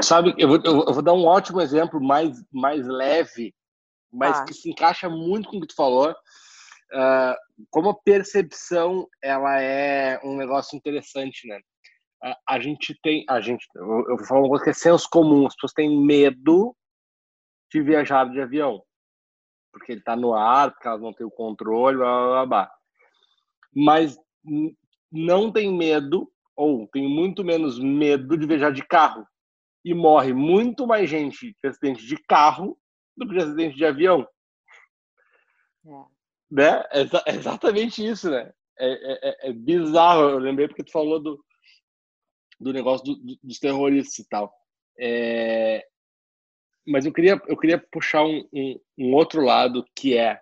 Sabe, 0.02 0.34
eu 0.36 0.48
vou, 0.48 0.60
eu 0.64 0.92
vou 0.92 1.02
dar 1.02 1.12
um 1.12 1.24
ótimo 1.24 1.60
exemplo 1.60 2.00
mais, 2.00 2.44
mais 2.52 2.86
leve, 2.86 3.54
mas 4.12 4.38
ah. 4.38 4.44
que 4.44 4.52
se 4.54 4.70
encaixa 4.70 5.08
muito 5.08 5.48
com 5.48 5.56
o 5.56 5.60
que 5.60 5.68
tu 5.68 5.74
falou. 5.74 6.14
Uh, 6.92 7.34
como 7.70 7.88
a 7.88 7.94
percepção 7.94 9.08
ela 9.22 9.60
é 9.60 10.20
um 10.22 10.36
negócio 10.36 10.76
interessante, 10.76 11.48
né? 11.48 11.58
Uh, 12.22 12.36
a 12.46 12.60
gente 12.60 12.98
tem, 13.02 13.24
a 13.28 13.40
gente, 13.40 13.66
eu, 13.74 14.04
eu 14.10 14.16
vou 14.16 14.26
falar 14.26 14.40
uma 14.40 14.48
coisa 14.48 14.64
que 14.64 14.70
é 14.70 14.74
senso 14.74 15.08
comum, 15.10 15.46
as 15.46 15.54
pessoas 15.54 15.72
têm 15.72 16.04
medo 16.04 16.76
de 17.72 17.80
viajar 17.80 18.30
de 18.30 18.40
avião, 18.40 18.82
porque 19.72 19.92
ele 19.92 20.00
está 20.00 20.14
no 20.14 20.34
ar, 20.34 20.70
porque 20.70 20.86
elas 20.86 21.00
não 21.00 21.14
têm 21.14 21.26
o 21.26 21.30
controle, 21.30 21.96
blá, 21.96 22.26
blá, 22.26 22.46
blá. 22.46 22.72
Mas 23.74 24.18
não 25.10 25.50
tem 25.50 25.74
medo 25.74 26.30
ou 26.54 26.86
tem 26.88 27.08
muito 27.08 27.42
menos 27.42 27.78
medo 27.78 28.36
de 28.36 28.46
viajar 28.46 28.70
de 28.70 28.86
carro. 28.86 29.26
E 29.84 29.94
morre 29.94 30.32
muito 30.32 30.86
mais 30.86 31.10
gente 31.10 31.56
de 31.60 31.68
acidente 31.68 32.06
de 32.06 32.16
carro 32.28 32.78
do 33.16 33.26
que 33.26 33.34
de 33.34 33.42
acidente 33.42 33.76
de 33.76 33.84
avião. 33.84 34.26
É. 35.84 36.11
Né? 36.52 36.84
É, 36.90 37.32
exatamente 37.34 38.06
isso, 38.06 38.30
né? 38.30 38.52
É, 38.78 38.86
é, 38.86 39.18
é, 39.22 39.48
é, 39.48 39.52
bizarro. 39.54 40.28
Eu 40.28 40.38
lembrei 40.38 40.68
porque 40.68 40.84
tu 40.84 40.92
falou 40.92 41.18
do, 41.18 41.42
do 42.60 42.74
negócio 42.74 43.06
do, 43.06 43.16
do, 43.16 43.38
dos 43.42 43.58
terroristas 43.58 44.18
e 44.18 44.28
tal. 44.28 44.52
É, 44.98 45.82
mas 46.86 47.06
eu 47.06 47.12
queria, 47.12 47.40
eu 47.46 47.56
queria 47.56 47.78
puxar 47.78 48.22
um, 48.24 48.46
um, 48.52 48.80
um, 48.98 49.14
outro 49.14 49.40
lado 49.40 49.86
que 49.96 50.14
é 50.18 50.38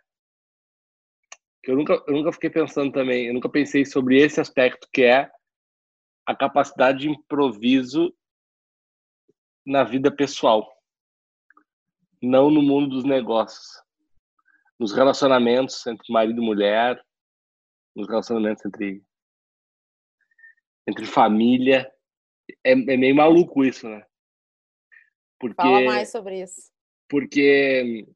que 1.62 1.70
eu 1.70 1.76
nunca, 1.76 2.02
eu 2.08 2.14
nunca 2.14 2.32
fiquei 2.32 2.50
pensando 2.50 2.90
também, 2.90 3.26
eu 3.26 3.34
nunca 3.34 3.48
pensei 3.48 3.84
sobre 3.84 4.18
esse 4.18 4.40
aspecto 4.40 4.88
que 4.92 5.02
é 5.02 5.30
a 6.26 6.34
capacidade 6.34 7.00
de 7.00 7.10
improviso 7.10 8.12
na 9.64 9.84
vida 9.84 10.10
pessoal, 10.10 10.66
não 12.20 12.50
no 12.50 12.62
mundo 12.62 12.88
dos 12.88 13.04
negócios, 13.04 13.80
nos 14.80 14.92
relacionamentos 14.92 15.86
entre 15.86 16.12
marido 16.12 16.42
e 16.42 16.44
mulher, 16.44 17.00
nos 17.94 18.08
relacionamentos 18.08 18.64
entre 18.64 19.04
entre 20.88 21.06
família, 21.06 21.88
é, 22.64 22.72
é 22.72 22.96
meio 22.96 23.14
maluco 23.14 23.64
isso, 23.64 23.88
né? 23.88 24.04
Porque, 25.38 25.54
Fala 25.54 25.82
mais 25.82 26.10
sobre 26.10 26.42
isso. 26.42 26.72
Porque 27.08 28.08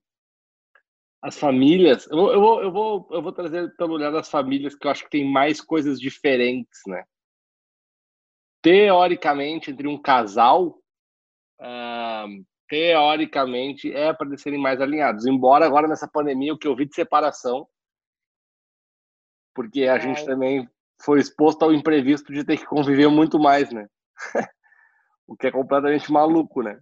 as 1.23 1.39
famílias, 1.39 2.09
eu, 2.11 2.33
eu, 2.33 2.41
vou, 2.41 2.63
eu, 2.63 2.73
vou, 2.73 3.09
eu 3.13 3.23
vou 3.23 3.33
trazer 3.33 3.77
pelo 3.77 3.95
olhar 3.95 4.11
das 4.11 4.29
famílias 4.29 4.75
que 4.75 4.87
eu 4.87 4.91
acho 4.91 5.05
que 5.05 5.11
tem 5.11 5.31
mais 5.31 5.61
coisas 5.61 6.01
diferentes, 6.01 6.81
né? 6.89 7.05
teoricamente, 8.65 9.71
entre 9.71 9.87
um 9.87 10.01
casal, 10.01 10.79
uh, 11.61 12.45
teoricamente, 12.75 13.93
é 13.93 14.13
para 14.13 14.27
eles 14.27 14.43
serem 14.43 14.61
mais 14.61 14.81
alinhados. 14.81 15.27
Embora 15.27 15.65
agora 15.65 15.87
nessa 15.87 16.09
pandemia 16.09 16.53
o 16.53 16.59
que 16.59 16.67
eu 16.67 16.75
vi 16.75 16.87
de 16.87 16.95
separação, 16.95 17.69
porque 19.55 19.83
a 19.83 19.95
é. 19.95 20.01
gente 20.01 20.27
também 20.27 20.69
foi 21.01 21.21
exposto 21.21 21.63
ao 21.63 21.73
imprevisto 21.73 22.33
de 22.33 22.45
ter 22.45 22.57
que 22.57 22.67
conviver 22.67 23.07
muito 23.09 23.39
mais, 23.39 23.71
né? 23.73 23.87
o 25.25 25.37
que 25.37 25.47
é 25.47 25.53
completamente 25.53 26.11
maluco, 26.11 26.63
né? 26.63 26.81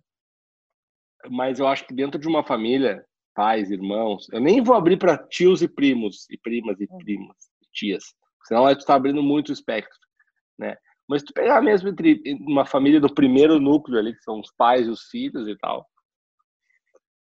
Mas 1.28 1.59
eu 1.59 1.68
acho 1.68 1.87
que 1.87 1.94
dentro 1.94 2.18
de 2.18 2.26
uma 2.26 2.42
família, 2.42 3.05
pais, 3.35 3.70
irmãos, 3.70 4.26
eu 4.33 4.40
nem 4.40 4.62
vou 4.62 4.74
abrir 4.74 4.96
para 4.96 5.18
tios 5.18 5.61
e 5.61 5.68
primos, 5.68 6.26
e 6.31 6.38
primas 6.38 6.81
e 6.81 6.88
hum. 6.90 6.98
primas, 6.98 7.37
tias, 7.70 8.05
senão 8.44 8.64
tu 8.74 8.78
está 8.78 8.94
abrindo 8.94 9.22
muito 9.22 9.50
o 9.50 9.52
espectro, 9.52 9.98
né? 10.59 10.74
Mas 11.08 11.22
tu 11.22 11.32
pegar 11.32 11.60
mesmo 11.60 11.88
entre 11.88 12.22
uma 12.40 12.64
família 12.64 13.00
do 13.00 13.12
primeiro 13.12 13.60
núcleo 13.60 13.98
ali, 13.98 14.14
que 14.14 14.22
são 14.22 14.40
os 14.40 14.50
pais 14.56 14.86
e 14.86 14.90
os 14.90 15.02
filhos 15.04 15.48
e 15.48 15.56
tal, 15.56 15.86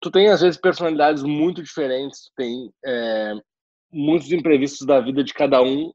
tu 0.00 0.11
tem 0.11 0.28
às 0.28 0.40
vezes 0.40 0.61
personalidades 0.61 1.22
muito 1.22 1.62
diferentes, 1.62 2.24
tu 2.24 2.32
tem 2.37 2.72
é, 2.85 3.35
muitos 3.90 4.30
imprevistos 4.32 4.87
da 4.87 5.00
vida 5.00 5.22
de 5.22 5.32
cada 5.32 5.62
um 5.62 5.92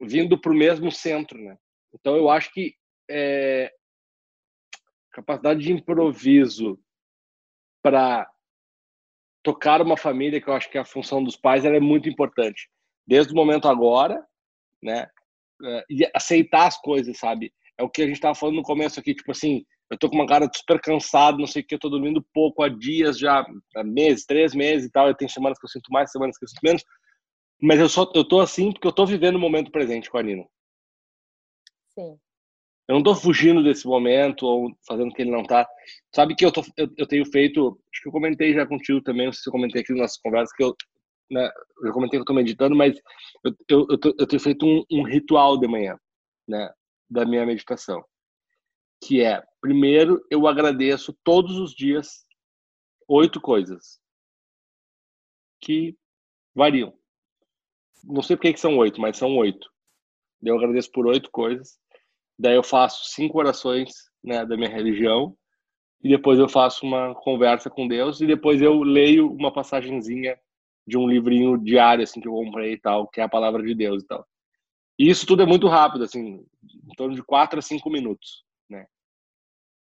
vindo 0.00 0.40
para 0.40 0.52
o 0.52 0.56
mesmo 0.56 0.90
centro, 0.90 1.38
né? 1.38 1.56
Então 1.92 2.16
eu 2.16 2.30
acho 2.30 2.52
que 2.52 2.74
é, 3.10 3.70
capacidade 5.12 5.60
de 5.60 5.72
improviso 5.72 6.78
para 7.82 8.30
tocar 9.42 9.82
uma 9.82 9.96
família, 9.96 10.40
que 10.40 10.48
eu 10.48 10.54
acho 10.54 10.70
que 10.70 10.78
é 10.78 10.80
a 10.80 10.84
função 10.84 11.22
dos 11.22 11.36
pais, 11.36 11.64
ela 11.64 11.76
é 11.76 11.80
muito 11.80 12.08
importante. 12.08 12.70
Desde 13.06 13.32
o 13.32 13.36
momento 13.36 13.68
agora, 13.68 14.24
né? 14.82 15.08
Uh, 15.60 15.82
e 15.88 16.08
aceitar 16.14 16.66
as 16.66 16.80
coisas, 16.80 17.18
sabe? 17.18 17.52
É 17.78 17.82
o 17.82 17.88
que 17.88 18.02
a 18.02 18.06
gente 18.06 18.20
tava 18.20 18.34
falando 18.34 18.56
no 18.56 18.62
começo 18.62 19.00
aqui, 19.00 19.14
tipo 19.14 19.30
assim, 19.30 19.64
eu 19.90 19.98
tô 19.98 20.08
com 20.08 20.16
uma 20.16 20.26
cara 20.26 20.48
super 20.54 20.80
cansado, 20.80 21.38
não 21.38 21.46
sei 21.46 21.62
o 21.62 21.66
que, 21.66 21.74
eu 21.74 21.78
tô 21.78 21.88
dormindo 21.88 22.24
pouco 22.32 22.62
há 22.62 22.68
dias 22.68 23.18
já, 23.18 23.44
há 23.76 23.84
meses, 23.84 24.24
três 24.24 24.54
meses 24.54 24.88
e 24.88 24.90
tal, 24.90 25.08
eu 25.08 25.14
tenho 25.14 25.30
semanas 25.30 25.58
que 25.58 25.64
eu 25.64 25.70
sinto 25.70 25.90
mais, 25.90 26.12
semanas 26.12 26.38
que 26.38 26.44
eu 26.44 26.48
sinto 26.48 26.60
menos, 26.62 26.84
mas 27.60 27.80
eu 27.80 27.88
só 27.88 28.10
eu 28.14 28.24
tô 28.24 28.40
assim 28.40 28.72
porque 28.72 28.86
eu 28.86 28.92
tô 28.92 29.04
vivendo 29.04 29.36
o 29.36 29.40
momento 29.40 29.70
presente 29.70 30.10
com 30.10 30.18
a 30.18 30.22
Nina. 30.22 30.44
Sim. 31.88 32.18
Eu 32.88 32.96
não 32.96 33.02
tô 33.02 33.14
fugindo 33.14 33.62
desse 33.62 33.86
momento 33.86 34.44
ou 34.44 34.72
fazendo 34.86 35.12
que 35.12 35.22
ele 35.22 35.30
não 35.30 35.44
tá. 35.44 35.66
Sabe 36.14 36.34
que 36.34 36.44
eu, 36.44 36.50
tô, 36.50 36.62
eu, 36.76 36.88
eu 36.98 37.06
tenho 37.06 37.24
feito, 37.24 37.80
acho 37.92 38.02
que 38.02 38.08
eu 38.08 38.12
comentei 38.12 38.52
já 38.52 38.66
contigo 38.66 39.00
também, 39.00 39.26
não 39.26 39.32
sei 39.32 39.42
se 39.42 39.48
eu 39.48 39.52
comentei 39.52 39.80
aqui 39.80 39.92
nas 39.92 40.00
nossas 40.00 40.18
conversas, 40.18 40.52
que 40.56 40.64
eu 40.64 40.74
né, 41.30 41.50
eu 41.82 41.92
comentei 41.92 42.12
que 42.12 42.18
eu 42.18 42.22
estou 42.22 42.36
meditando, 42.36 42.74
mas 42.74 42.98
eu, 43.44 43.54
eu, 43.68 43.86
eu, 43.90 43.98
tô, 43.98 44.14
eu 44.18 44.26
tenho 44.26 44.40
feito 44.40 44.66
um, 44.66 44.84
um, 44.90 45.02
ritual 45.02 45.58
de 45.58 45.68
manhã, 45.68 45.98
né, 46.46 46.72
da 47.08 47.24
minha 47.24 47.46
meditação, 47.46 48.04
que 49.02 49.22
é, 49.22 49.42
primeiro, 49.60 50.24
eu 50.30 50.46
agradeço 50.46 51.16
todos 51.24 51.56
os 51.58 51.72
dias 51.72 52.26
oito 53.08 53.40
coisas 53.40 54.00
que 55.60 55.96
variam. 56.54 56.92
Não 58.04 58.22
sei 58.22 58.36
por 58.36 58.42
que 58.42 58.56
são 58.56 58.78
oito, 58.78 59.00
mas 59.00 59.16
são 59.16 59.36
oito. 59.36 59.68
Eu 60.42 60.56
agradeço 60.56 60.90
por 60.90 61.06
oito 61.06 61.30
coisas. 61.30 61.78
Daí 62.38 62.54
eu 62.54 62.62
faço 62.62 63.10
cinco 63.10 63.38
orações 63.38 63.92
né, 64.24 64.44
da 64.46 64.56
minha 64.56 64.70
religião 64.70 65.36
e 66.02 66.08
depois 66.08 66.38
eu 66.38 66.48
faço 66.48 66.86
uma 66.86 67.14
conversa 67.14 67.68
com 67.68 67.86
Deus 67.86 68.20
e 68.20 68.26
depois 68.26 68.62
eu 68.62 68.82
leio 68.82 69.30
uma 69.30 69.52
passagenzinha 69.52 70.38
de 70.90 70.98
um 70.98 71.08
livrinho 71.08 71.56
diário 71.56 72.02
assim 72.02 72.20
que 72.20 72.26
eu 72.26 72.32
comprei 72.32 72.72
e 72.72 72.76
tal, 72.76 73.06
que 73.06 73.20
é 73.20 73.24
a 73.24 73.28
palavra 73.28 73.62
de 73.62 73.74
Deus 73.74 74.02
e 74.02 74.06
tal. 74.06 74.26
E 74.98 75.08
isso 75.08 75.24
tudo 75.24 75.42
é 75.42 75.46
muito 75.46 75.68
rápido, 75.68 76.04
assim, 76.04 76.44
em 76.64 76.94
torno 76.96 77.14
de 77.14 77.22
quatro 77.22 77.60
a 77.60 77.62
cinco 77.62 77.88
minutos, 77.88 78.44
né? 78.68 78.86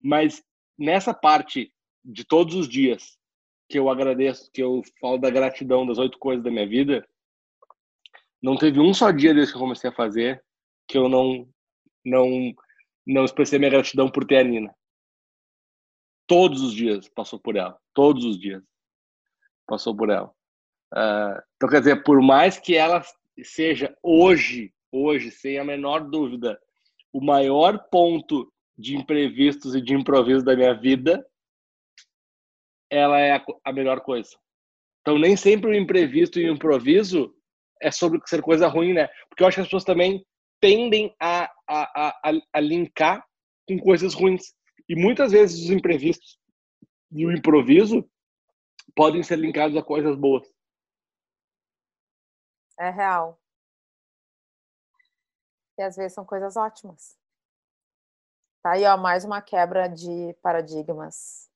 Mas 0.03 0.43
nessa 0.77 1.13
parte 1.13 1.73
de 2.03 2.25
todos 2.25 2.53
os 2.53 2.67
dias 2.67 3.17
que 3.69 3.79
eu 3.79 3.89
agradeço, 3.89 4.51
que 4.51 4.61
eu 4.61 4.81
falo 4.99 5.17
da 5.17 5.29
gratidão 5.29 5.87
das 5.87 5.97
oito 5.97 6.19
coisas 6.19 6.43
da 6.43 6.51
minha 6.51 6.67
vida, 6.67 7.07
não 8.41 8.57
teve 8.57 8.79
um 8.79 8.93
só 8.93 9.09
dia 9.09 9.33
desde 9.33 9.53
que 9.53 9.57
eu 9.57 9.61
comecei 9.61 9.89
a 9.89 9.95
fazer 9.95 10.43
que 10.87 10.97
eu 10.97 11.07
não 11.07 11.47
não 12.03 12.53
não 13.05 13.25
expressei 13.25 13.57
minha 13.57 13.71
gratidão 13.71 14.11
por 14.11 14.25
ter 14.25 14.37
a 14.39 14.43
Nina. 14.43 14.75
Todos 16.27 16.61
os 16.61 16.73
dias 16.73 17.07
passou 17.09 17.39
por 17.39 17.55
ela, 17.55 17.79
todos 17.93 18.25
os 18.25 18.37
dias 18.37 18.63
passou 19.65 19.95
por 19.95 20.09
ela. 20.09 20.33
Uh, 20.93 21.41
então, 21.55 21.69
quer 21.69 21.79
dizer, 21.79 22.03
por 22.03 22.21
mais 22.21 22.57
que 22.57 22.75
ela 22.75 23.03
seja 23.43 23.95
hoje, 24.01 24.73
hoje, 24.91 25.31
sem 25.31 25.59
a 25.59 25.63
menor 25.63 26.09
dúvida, 26.09 26.59
o 27.13 27.21
maior 27.23 27.77
ponto 27.89 28.51
de 28.77 28.95
imprevistos 28.95 29.75
e 29.75 29.81
de 29.81 29.93
improviso 29.93 30.43
da 30.43 30.55
minha 30.55 30.73
vida, 30.73 31.25
ela 32.89 33.19
é 33.19 33.33
a, 33.33 33.45
a 33.65 33.73
melhor 33.73 34.01
coisa. 34.01 34.29
Então, 35.01 35.17
nem 35.17 35.35
sempre 35.35 35.69
o 35.69 35.75
imprevisto 35.75 36.39
e 36.39 36.49
o 36.49 36.53
improviso 36.53 37.33
é 37.81 37.91
sobre 37.91 38.19
ser 38.25 38.41
coisa 38.41 38.67
ruim, 38.67 38.93
né? 38.93 39.07
Porque 39.29 39.43
eu 39.43 39.47
acho 39.47 39.55
que 39.55 39.61
as 39.61 39.67
pessoas 39.67 39.83
também 39.83 40.25
tendem 40.61 41.13
a, 41.19 41.49
a, 41.67 42.09
a, 42.29 42.31
a 42.53 42.59
linkar 42.59 43.23
com 43.67 43.77
coisas 43.79 44.13
ruins. 44.13 44.53
E 44.87 44.95
muitas 44.95 45.31
vezes 45.31 45.65
os 45.65 45.69
imprevistos 45.69 46.37
e 47.11 47.25
o 47.25 47.31
improviso 47.31 48.07
podem 48.95 49.23
ser 49.23 49.37
linkados 49.37 49.77
a 49.77 49.83
coisas 49.83 50.15
boas. 50.15 50.47
É 52.79 52.89
real. 52.89 53.37
E 55.77 55.81
às 55.81 55.97
vezes 55.97 56.13
são 56.13 56.23
coisas 56.23 56.55
ótimas. 56.55 57.17
Tá 58.63 58.71
aí, 58.71 58.85
ó, 58.85 58.97
mais 58.97 59.25
uma 59.25 59.41
quebra 59.41 59.87
de 59.87 60.33
paradigmas. 60.41 61.49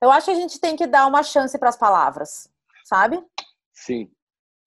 Eu 0.00 0.10
acho 0.10 0.26
que 0.26 0.32
a 0.32 0.34
gente 0.34 0.60
tem 0.60 0.76
que 0.76 0.86
dar 0.86 1.06
uma 1.06 1.22
chance 1.22 1.58
para 1.58 1.70
as 1.70 1.76
palavras, 1.76 2.50
sabe? 2.84 3.24
Sim. 3.72 4.10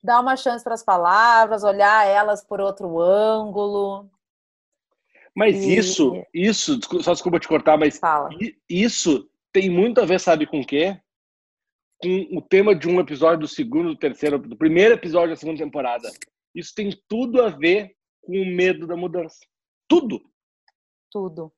Dar 0.04 0.20
uma 0.20 0.36
chance 0.36 0.64
para 0.64 0.74
as 0.74 0.84
palavras, 0.84 1.64
olhar 1.64 2.08
elas 2.08 2.44
por 2.44 2.60
outro 2.60 3.00
ângulo. 3.00 4.10
Mas 5.36 5.58
e... 5.58 5.78
isso, 5.78 6.26
isso, 6.34 6.80
só 7.04 7.14
desculpa 7.14 7.40
te 7.40 7.48
cortar, 7.48 7.78
mas 7.78 8.00
Fala. 8.00 8.30
isso 8.68 9.30
tem 9.54 9.70
muito 9.70 10.02
a 10.02 10.06
ver, 10.06 10.20
sabe 10.20 10.48
com 10.48 10.60
o 10.60 10.66
quê? 10.66 11.00
Com 12.00 12.38
o 12.38 12.42
tema 12.42 12.76
de 12.76 12.88
um 12.88 13.00
episódio 13.00 13.40
do 13.40 13.48
segundo, 13.48 13.90
do 13.90 13.98
terceiro, 13.98 14.38
do 14.38 14.56
primeiro 14.56 14.94
episódio 14.94 15.30
da 15.30 15.36
segunda 15.36 15.64
temporada. 15.64 16.10
Isso 16.54 16.74
tem 16.76 16.90
tudo 17.08 17.42
a 17.42 17.50
ver 17.50 17.96
com 18.22 18.34
o 18.34 18.46
medo 18.46 18.86
da 18.86 18.96
mudança. 18.96 19.40
Tudo. 19.88 20.22
Tudo. 21.10 21.52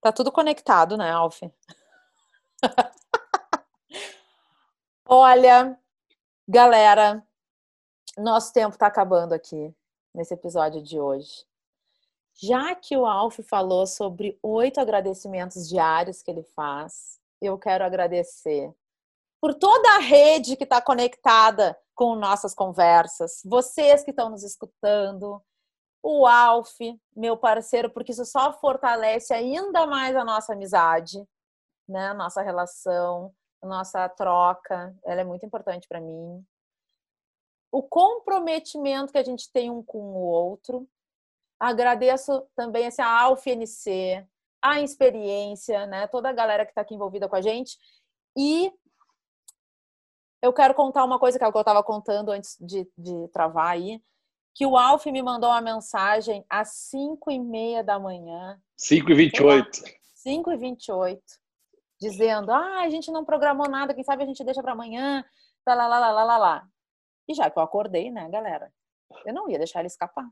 Tá 0.00 0.10
tudo 0.10 0.32
conectado, 0.32 0.96
né, 0.96 1.10
Alf? 1.12 1.42
Olha, 5.06 5.78
galera, 6.48 7.24
nosso 8.18 8.52
tempo 8.52 8.74
está 8.74 8.86
acabando 8.88 9.32
aqui 9.32 9.72
nesse 10.14 10.34
episódio 10.34 10.82
de 10.82 10.98
hoje. 10.98 11.46
Já 12.34 12.74
que 12.74 12.96
o 12.96 13.06
Alf 13.06 13.38
falou 13.40 13.86
sobre 13.86 14.38
oito 14.42 14.80
agradecimentos 14.80 15.68
diários 15.68 16.22
que 16.22 16.30
ele 16.30 16.42
faz, 16.42 17.20
eu 17.46 17.58
quero 17.58 17.84
agradecer 17.84 18.72
por 19.40 19.54
toda 19.54 19.96
a 19.96 19.98
rede 19.98 20.56
que 20.56 20.64
está 20.64 20.80
conectada 20.80 21.76
com 21.94 22.14
nossas 22.14 22.54
conversas, 22.54 23.42
vocês 23.44 24.04
que 24.04 24.10
estão 24.10 24.30
nos 24.30 24.44
escutando, 24.44 25.42
o 26.02 26.26
Alf, 26.26 26.78
meu 27.14 27.36
parceiro, 27.36 27.90
porque 27.90 28.12
isso 28.12 28.24
só 28.24 28.52
fortalece 28.54 29.34
ainda 29.34 29.86
mais 29.86 30.16
a 30.16 30.24
nossa 30.24 30.52
amizade, 30.52 31.24
né? 31.88 32.08
A 32.08 32.14
nossa 32.14 32.42
relação, 32.42 33.32
a 33.60 33.66
nossa 33.66 34.08
troca, 34.08 34.96
ela 35.04 35.20
é 35.20 35.24
muito 35.24 35.44
importante 35.44 35.86
para 35.86 36.00
mim. 36.00 36.44
O 37.70 37.82
comprometimento 37.82 39.12
que 39.12 39.18
a 39.18 39.24
gente 39.24 39.50
tem 39.52 39.70
um 39.70 39.82
com 39.82 39.98
o 39.98 40.22
outro, 40.22 40.88
Agradeço 41.62 42.44
também 42.56 42.88
assim, 42.88 43.02
a 43.02 43.30
UFNC, 43.30 44.26
a 44.62 44.80
experiência, 44.80 45.86
né? 45.86 46.06
Toda 46.06 46.28
a 46.28 46.32
galera 46.32 46.64
que 46.64 46.70
está 46.70 46.82
aqui 46.82 46.94
envolvida 46.94 47.28
com 47.28 47.36
a 47.36 47.40
gente. 47.40 47.76
E 48.36 48.72
eu 50.40 50.52
quero 50.52 50.74
contar 50.74 51.04
uma 51.04 51.18
coisa 51.18 51.38
que, 51.38 51.44
é 51.44 51.46
eu 51.46 51.60
estava 51.60 51.82
contando 51.82 52.30
antes 52.30 52.56
de, 52.60 52.88
de 52.96 53.28
travar 53.28 53.72
aí, 53.72 54.02
que 54.54 54.66
o 54.66 54.76
Alf 54.76 55.06
me 55.06 55.22
mandou 55.22 55.50
uma 55.50 55.60
mensagem 55.60 56.44
às 56.48 56.68
5 56.90 57.30
e 57.30 57.38
meia 57.38 57.82
da 57.82 57.98
manhã. 57.98 58.60
5 58.76 59.10
e 59.10 59.14
28. 59.14 59.82
5 60.14 60.52
e 60.52 60.56
28. 60.56 61.22
Dizendo, 62.00 62.52
ah, 62.52 62.80
a 62.80 62.90
gente 62.90 63.10
não 63.10 63.24
programou 63.24 63.68
nada, 63.68 63.94
quem 63.94 64.04
sabe 64.04 64.24
a 64.24 64.26
gente 64.26 64.44
deixa 64.44 64.62
para 64.62 64.72
amanhã, 64.72 65.24
lá, 65.66 65.74
lá, 65.74 65.86
lá, 65.86 65.98
lá, 65.98 66.24
lá, 66.24 66.38
lá. 66.38 66.68
E 67.28 67.34
já 67.34 67.48
que 67.48 67.58
eu 67.58 67.62
acordei, 67.62 68.10
né, 68.10 68.28
galera? 68.28 68.72
Eu 69.24 69.32
não 69.32 69.48
ia 69.48 69.58
deixar 69.58 69.78
ele 69.80 69.86
escapar. 69.86 70.28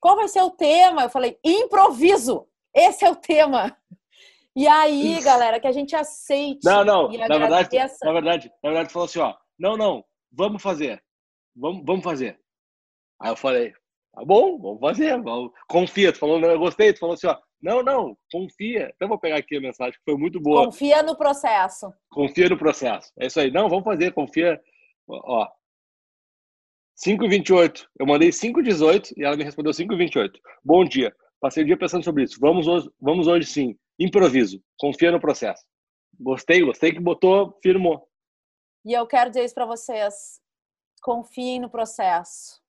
Qual 0.00 0.16
vai 0.16 0.28
ser 0.28 0.42
o 0.42 0.50
tema? 0.50 1.02
Eu 1.02 1.10
falei, 1.10 1.38
improviso. 1.44 2.48
Esse 2.74 3.04
é 3.04 3.10
o 3.10 3.16
tema. 3.16 3.76
E 4.56 4.66
aí, 4.68 5.20
galera, 5.22 5.58
que 5.58 5.66
a 5.66 5.72
gente 5.72 5.96
aceite. 5.96 6.60
Não, 6.64 6.84
não. 6.84 7.10
Na 7.10 7.38
verdade, 7.38 7.76
na 8.02 8.12
verdade, 8.12 8.52
na 8.62 8.70
verdade, 8.70 8.92
falou 8.92 9.06
assim, 9.06 9.18
ó. 9.18 9.34
Não, 9.58 9.76
não. 9.76 10.04
Vamos 10.32 10.62
fazer. 10.62 11.02
Vamos, 11.56 11.82
vamos 11.84 12.04
fazer. 12.04 12.38
Aí 13.20 13.30
eu 13.30 13.36
falei, 13.36 13.72
tá 14.12 14.24
bom, 14.24 14.58
vamos 14.58 14.80
fazer. 14.80 15.20
Vamos. 15.20 15.52
Confia. 15.68 16.12
Tu 16.12 16.18
falou, 16.18 16.40
eu 16.40 16.58
gostei. 16.58 16.92
Tu 16.92 17.00
falou 17.00 17.14
assim, 17.14 17.26
ó. 17.26 17.36
Não, 17.62 17.82
não. 17.82 18.16
Confia. 18.30 18.92
Então 18.94 19.08
vou 19.08 19.18
pegar 19.18 19.38
aqui 19.38 19.56
a 19.56 19.60
mensagem 19.60 19.94
que 19.94 20.04
foi 20.04 20.16
muito 20.16 20.40
boa. 20.40 20.66
Confia 20.66 21.02
no 21.02 21.16
processo. 21.16 21.92
Confia 22.10 22.48
no 22.48 22.58
processo. 22.58 23.12
É 23.18 23.26
isso 23.26 23.40
aí. 23.40 23.50
Não, 23.50 23.68
vamos 23.68 23.84
fazer. 23.84 24.12
Confia. 24.12 24.60
Ó, 25.08 25.48
5h28. 27.04 27.86
Eu 27.98 28.06
mandei 28.06 28.28
5h18 28.28 29.14
e 29.16 29.24
ela 29.24 29.36
me 29.36 29.44
respondeu 29.44 29.72
5h28. 29.72 30.30
Bom 30.64 30.84
dia. 30.84 31.14
Passei 31.44 31.62
o 31.62 31.66
dia 31.66 31.76
pensando 31.76 32.02
sobre 32.02 32.22
isso. 32.22 32.40
Vamos 32.40 32.66
hoje, 32.66 32.90
vamos 32.98 33.26
hoje 33.26 33.46
sim. 33.46 33.78
Improviso. 33.98 34.64
Confia 34.78 35.12
no 35.12 35.20
processo. 35.20 35.62
Gostei, 36.18 36.64
gostei 36.64 36.90
que 36.90 36.98
botou, 36.98 37.58
firmou. 37.62 38.08
E 38.82 38.94
eu 38.94 39.06
quero 39.06 39.28
dizer 39.28 39.44
isso 39.44 39.54
para 39.54 39.66
vocês. 39.66 40.40
Confiem 41.02 41.60
no 41.60 41.68
processo. 41.68 42.62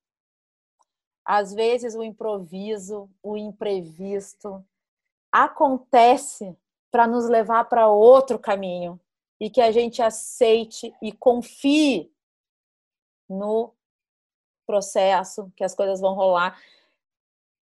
Às 1.24 1.54
vezes 1.54 1.96
o 1.96 2.04
improviso, 2.04 3.10
o 3.24 3.38
imprevisto 3.38 4.62
acontece 5.32 6.54
para 6.92 7.08
nos 7.08 7.30
levar 7.30 7.64
para 7.70 7.88
outro 7.88 8.38
caminho 8.38 9.00
e 9.40 9.50
que 9.50 9.62
a 9.62 9.72
gente 9.72 10.02
aceite 10.02 10.94
e 11.02 11.14
confie 11.14 12.12
no 13.30 13.74
processo, 14.68 15.50
que 15.56 15.64
as 15.64 15.74
coisas 15.74 16.02
vão 16.02 16.14
rolar. 16.14 16.62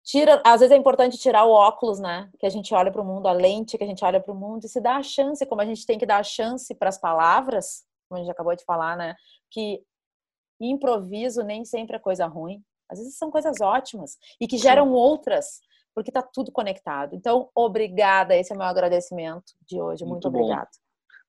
Tira, 0.03 0.41
às 0.45 0.59
vezes 0.59 0.71
é 0.71 0.77
importante 0.77 1.17
tirar 1.17 1.45
o 1.45 1.51
óculos, 1.51 1.99
né? 1.99 2.29
Que 2.37 2.45
a 2.45 2.49
gente 2.49 2.73
olha 2.73 2.91
para 2.91 3.01
o 3.01 3.05
mundo, 3.05 3.27
a 3.27 3.31
lente 3.31 3.77
que 3.77 3.83
a 3.83 3.87
gente 3.87 4.03
olha 4.03 4.19
para 4.19 4.33
o 4.33 4.35
mundo 4.35 4.65
e 4.65 4.69
se 4.69 4.81
dá 4.81 4.97
a 4.97 5.03
chance, 5.03 5.45
como 5.45 5.61
a 5.61 5.65
gente 5.65 5.85
tem 5.85 5.97
que 5.97 6.05
dar 6.05 6.17
a 6.17 6.23
chance 6.23 6.75
para 6.75 6.89
as 6.89 6.97
palavras, 6.97 7.85
como 8.09 8.19
a 8.19 8.23
gente 8.23 8.31
acabou 8.31 8.53
de 8.55 8.65
falar, 8.65 8.97
né? 8.97 9.15
Que 9.49 9.81
improviso 10.59 11.41
nem 11.43 11.63
sempre 11.63 11.95
é 11.95 11.99
coisa 11.99 12.25
ruim. 12.25 12.61
Às 12.89 12.99
vezes 12.99 13.17
são 13.17 13.31
coisas 13.31 13.61
ótimas 13.61 14.17
e 14.39 14.47
que 14.47 14.57
geram 14.57 14.91
outras, 14.91 15.61
porque 15.95 16.09
está 16.09 16.21
tudo 16.21 16.51
conectado. 16.51 17.15
Então, 17.15 17.49
obrigada. 17.55 18.35
Esse 18.35 18.51
é 18.51 18.55
o 18.55 18.57
meu 18.57 18.67
agradecimento 18.67 19.53
de 19.65 19.81
hoje. 19.81 20.03
Muito, 20.03 20.29
Muito 20.29 20.37
obrigada. 20.43 20.69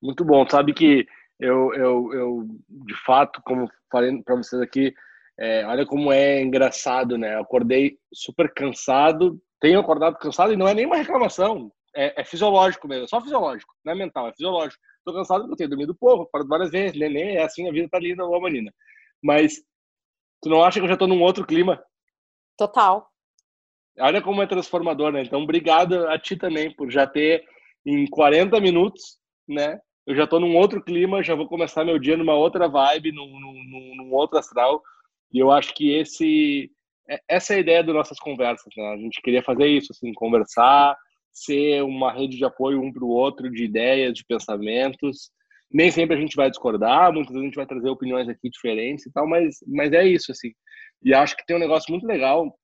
Muito 0.01 0.25
bom. 0.25 0.47
Sabe 0.49 0.73
que 0.73 1.07
eu, 1.39 1.73
eu, 1.73 2.13
eu, 2.13 2.47
de 2.69 3.05
fato, 3.05 3.41
como 3.45 3.69
falei 3.91 4.21
para 4.21 4.35
vocês 4.35 4.61
aqui, 4.61 4.93
é, 5.39 5.65
olha 5.65 5.85
como 5.85 6.11
é 6.11 6.41
engraçado, 6.41 7.17
né? 7.17 7.35
Eu 7.35 7.41
acordei 7.41 7.97
super 8.13 8.53
cansado, 8.53 9.39
tenho 9.59 9.79
acordado 9.79 10.17
cansado 10.17 10.53
e 10.53 10.57
não 10.57 10.67
é 10.67 10.73
nenhuma 10.73 10.97
reclamação, 10.97 11.71
é, 11.95 12.21
é 12.21 12.25
fisiológico 12.25 12.87
mesmo, 12.87 13.05
é 13.05 13.07
só 13.07 13.21
fisiológico, 13.21 13.73
não 13.83 13.93
é 13.93 13.95
mental, 13.95 14.27
é 14.27 14.31
fisiológico. 14.31 14.81
Tô 15.03 15.13
cansado 15.13 15.41
porque 15.41 15.53
eu 15.53 15.57
tenho 15.57 15.69
dormido 15.69 15.95
pouco, 15.95 16.23
acordo 16.23 16.49
várias 16.49 16.71
vezes, 16.71 16.97
neném, 16.97 17.37
é 17.37 17.43
assim, 17.43 17.67
a 17.69 17.71
vida 17.71 17.87
tá 17.89 17.99
linda, 17.99 18.25
ô 18.25 18.41
menina. 18.41 18.73
Mas 19.23 19.61
tu 20.41 20.49
não 20.49 20.63
acha 20.63 20.79
que 20.79 20.85
eu 20.85 20.89
já 20.89 20.97
tô 20.97 21.07
num 21.07 21.21
outro 21.21 21.45
clima? 21.45 21.83
Total. 22.57 23.07
Olha 23.99 24.21
como 24.21 24.41
é 24.41 24.47
transformador, 24.47 25.11
né? 25.11 25.23
Então, 25.23 25.41
obrigado 25.41 26.07
a 26.07 26.19
ti 26.19 26.35
também 26.35 26.73
por 26.75 26.89
já 26.89 27.07
ter 27.07 27.45
em 27.85 28.05
40 28.07 28.59
minutos, 28.59 29.17
né? 29.47 29.79
Eu 30.05 30.15
já 30.15 30.27
tô 30.27 30.39
num 30.39 30.55
outro 30.57 30.83
clima, 30.83 31.23
já 31.23 31.33
vou 31.33 31.47
começar 31.47 31.85
meu 31.85 31.97
dia 31.97 32.17
numa 32.17 32.33
outra 32.33 32.67
vibe, 32.67 33.11
num, 33.11 33.39
num, 33.39 33.95
num 33.95 34.13
outro 34.13 34.37
astral. 34.37 34.83
E 35.35 35.39
eu 35.39 35.51
acho 35.51 35.73
que 35.73 35.91
esse 35.91 36.71
é, 37.09 37.19
essa 37.27 37.53
é 37.53 37.57
a 37.57 37.59
ideia 37.59 37.83
das 37.83 37.93
nossas 37.93 38.17
conversas, 38.17 38.71
né? 38.77 38.93
A 38.93 38.97
gente 38.97 39.21
queria 39.21 39.43
fazer 39.43 39.67
isso, 39.67 39.91
assim, 39.91 40.13
conversar, 40.13 40.95
ser 41.33 41.83
uma 41.83 42.09
rede 42.13 42.37
de 42.37 42.45
apoio 42.45 42.81
um 42.81 42.89
para 42.89 43.03
o 43.03 43.09
outro, 43.09 43.51
de 43.51 43.65
ideias, 43.65 44.13
de 44.13 44.23
pensamentos. 44.23 45.29
Nem 45.69 45.91
sempre 45.91 46.15
a 46.15 46.19
gente 46.19 46.37
vai 46.37 46.49
discordar, 46.49 47.11
muitas 47.11 47.33
vezes 47.33 47.41
a 47.41 47.45
gente 47.47 47.55
vai 47.57 47.65
trazer 47.65 47.89
opiniões 47.89 48.29
aqui 48.29 48.49
diferentes 48.49 49.05
e 49.05 49.11
tal, 49.11 49.27
mas, 49.27 49.57
mas 49.67 49.91
é 49.91 50.07
isso, 50.07 50.31
assim. 50.31 50.53
E 51.03 51.13
acho 51.13 51.35
que 51.35 51.45
tem 51.45 51.57
um 51.57 51.59
negócio 51.59 51.91
muito 51.91 52.07
legal. 52.07 52.57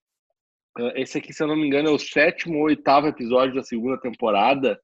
Esse 0.95 1.17
aqui, 1.17 1.33
se 1.33 1.43
eu 1.43 1.47
não 1.47 1.57
me 1.57 1.67
engano, 1.67 1.89
é 1.89 1.91
o 1.91 1.99
sétimo 1.99 2.59
ou 2.59 2.65
oitavo 2.67 3.05
episódio 3.07 3.53
da 3.53 3.63
segunda 3.63 3.99
temporada, 3.99 4.79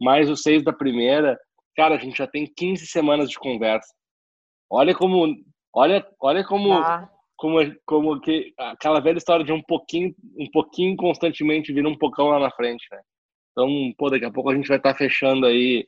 mais 0.00 0.30
os 0.30 0.40
seis 0.40 0.64
da 0.64 0.72
primeira. 0.72 1.38
Cara, 1.76 1.96
a 1.96 1.98
gente 1.98 2.16
já 2.16 2.26
tem 2.26 2.50
15 2.56 2.86
semanas 2.86 3.28
de 3.28 3.38
conversa. 3.38 3.92
Olha 4.70 4.94
como 4.94 5.26
Olha, 5.74 6.06
olha 6.20 6.44
como, 6.44 6.72
ah. 6.72 7.08
Como, 7.38 7.58
como 7.86 8.20
que 8.20 8.52
aquela 8.58 9.00
velha 9.00 9.16
história 9.16 9.44
de 9.44 9.52
um 9.52 9.62
pouquinho, 9.62 10.14
um 10.36 10.50
pouquinho 10.50 10.96
constantemente 10.96 11.72
vira 11.72 11.88
um 11.88 11.96
pocão 11.96 12.26
lá 12.26 12.40
na 12.40 12.50
frente, 12.50 12.84
né? 12.90 13.00
Então, 13.52 13.68
pô, 13.96 14.10
daqui 14.10 14.24
a 14.24 14.30
pouco 14.30 14.50
a 14.50 14.54
gente 14.54 14.68
vai 14.68 14.76
estar 14.76 14.92
tá 14.92 14.98
fechando 14.98 15.46
aí 15.46 15.86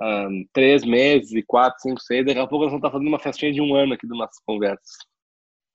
um, 0.00 0.44
três 0.52 0.84
meses, 0.84 1.32
e 1.32 1.42
quatro, 1.42 1.80
cinco, 1.80 2.00
seis. 2.00 2.24
Daqui 2.24 2.38
a 2.38 2.46
pouco 2.46 2.64
nós 2.64 2.72
vamos 2.72 2.80
estar 2.80 2.88
tá 2.88 2.92
fazendo 2.92 3.08
uma 3.08 3.18
festinha 3.18 3.52
de 3.52 3.60
um 3.60 3.74
ano 3.74 3.94
aqui 3.94 4.06
das 4.06 4.18
nossas 4.18 4.38
conversas. 4.46 4.96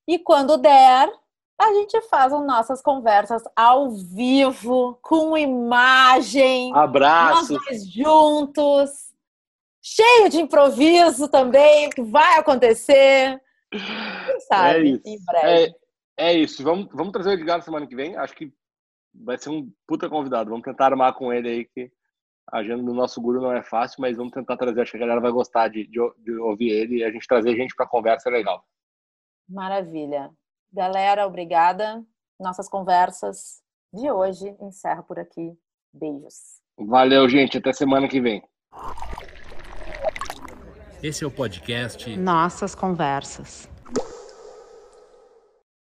E 0.08 0.20
quando 0.20 0.58
der, 0.58 1.12
a 1.60 1.74
gente 1.74 2.00
faz 2.04 2.32
as 2.32 2.46
nossas 2.46 2.82
conversas 2.82 3.42
ao 3.56 3.90
vivo, 3.90 5.00
com 5.02 5.36
imagem. 5.36 6.72
Abraços. 6.76 7.50
Nós 7.50 7.64
dois 7.66 7.92
juntos. 7.92 8.90
Cheio 9.82 10.30
de 10.30 10.42
improviso 10.42 11.28
também, 11.28 11.90
que 11.90 12.02
vai 12.02 12.38
acontecer. 12.38 13.40
Quem 13.72 14.40
sabe, 14.42 14.80
é 14.80 14.84
isso. 14.84 15.02
em 15.06 15.26
breve. 15.26 15.76
É, 16.18 16.30
é, 16.30 16.34
isso. 16.34 16.64
Vamos, 16.64 16.88
vamos 16.94 17.12
trazer 17.12 17.30
o 17.30 17.34
Edgar 17.34 17.62
semana 17.62 17.88
que 17.88 17.96
vem. 17.96 18.16
Acho 18.16 18.36
que 18.36 18.54
vai 19.14 19.38
ser 19.38 19.50
um 19.50 19.72
puta 19.88 20.10
convidado. 20.10 20.50
Vamos 20.50 20.66
tentar 20.66 20.86
armar 20.86 21.14
com 21.14 21.32
ele 21.32 21.50
aí, 21.50 21.66
que 21.66 21.92
a 22.52 22.60
agenda 22.60 22.84
do 22.84 22.94
nosso 22.94 23.22
guru 23.22 23.42
não 23.42 23.52
é 23.52 23.64
fácil, 23.64 24.02
mas 24.02 24.18
vamos 24.18 24.34
tentar 24.34 24.58
trazer. 24.58 24.82
Acho 24.82 24.92
que 24.92 24.98
a 24.98 25.02
galera 25.02 25.22
vai 25.22 25.32
gostar 25.32 25.68
de, 25.68 25.88
de, 25.88 26.00
de 26.20 26.32
ouvir 26.38 26.70
ele 26.70 26.98
e 26.98 27.04
a 27.04 27.12
gente 27.12 27.28
trazer 27.28 27.56
gente 27.56 27.76
para 27.76 27.88
conversa 27.88 28.30
é 28.30 28.32
legal. 28.32 28.64
Maravilha. 29.48 30.32
Galera, 30.72 31.26
obrigada. 31.26 32.04
Nossas 32.40 32.68
conversas 32.68 33.62
de 33.94 34.12
hoje 34.12 34.56
encerra 34.60 35.02
por 35.02 35.20
aqui. 35.20 35.58
Beijos. 35.94 36.62
Valeu, 36.78 37.28
gente. 37.30 37.58
Até 37.58 37.72
semana 37.72 38.08
que 38.08 38.20
vem. 38.20 38.44
Esse 41.04 41.24
é 41.24 41.28
o 41.28 41.32
podcast 41.32 42.16
Nossas 42.18 42.74
Conversas. 42.74 43.70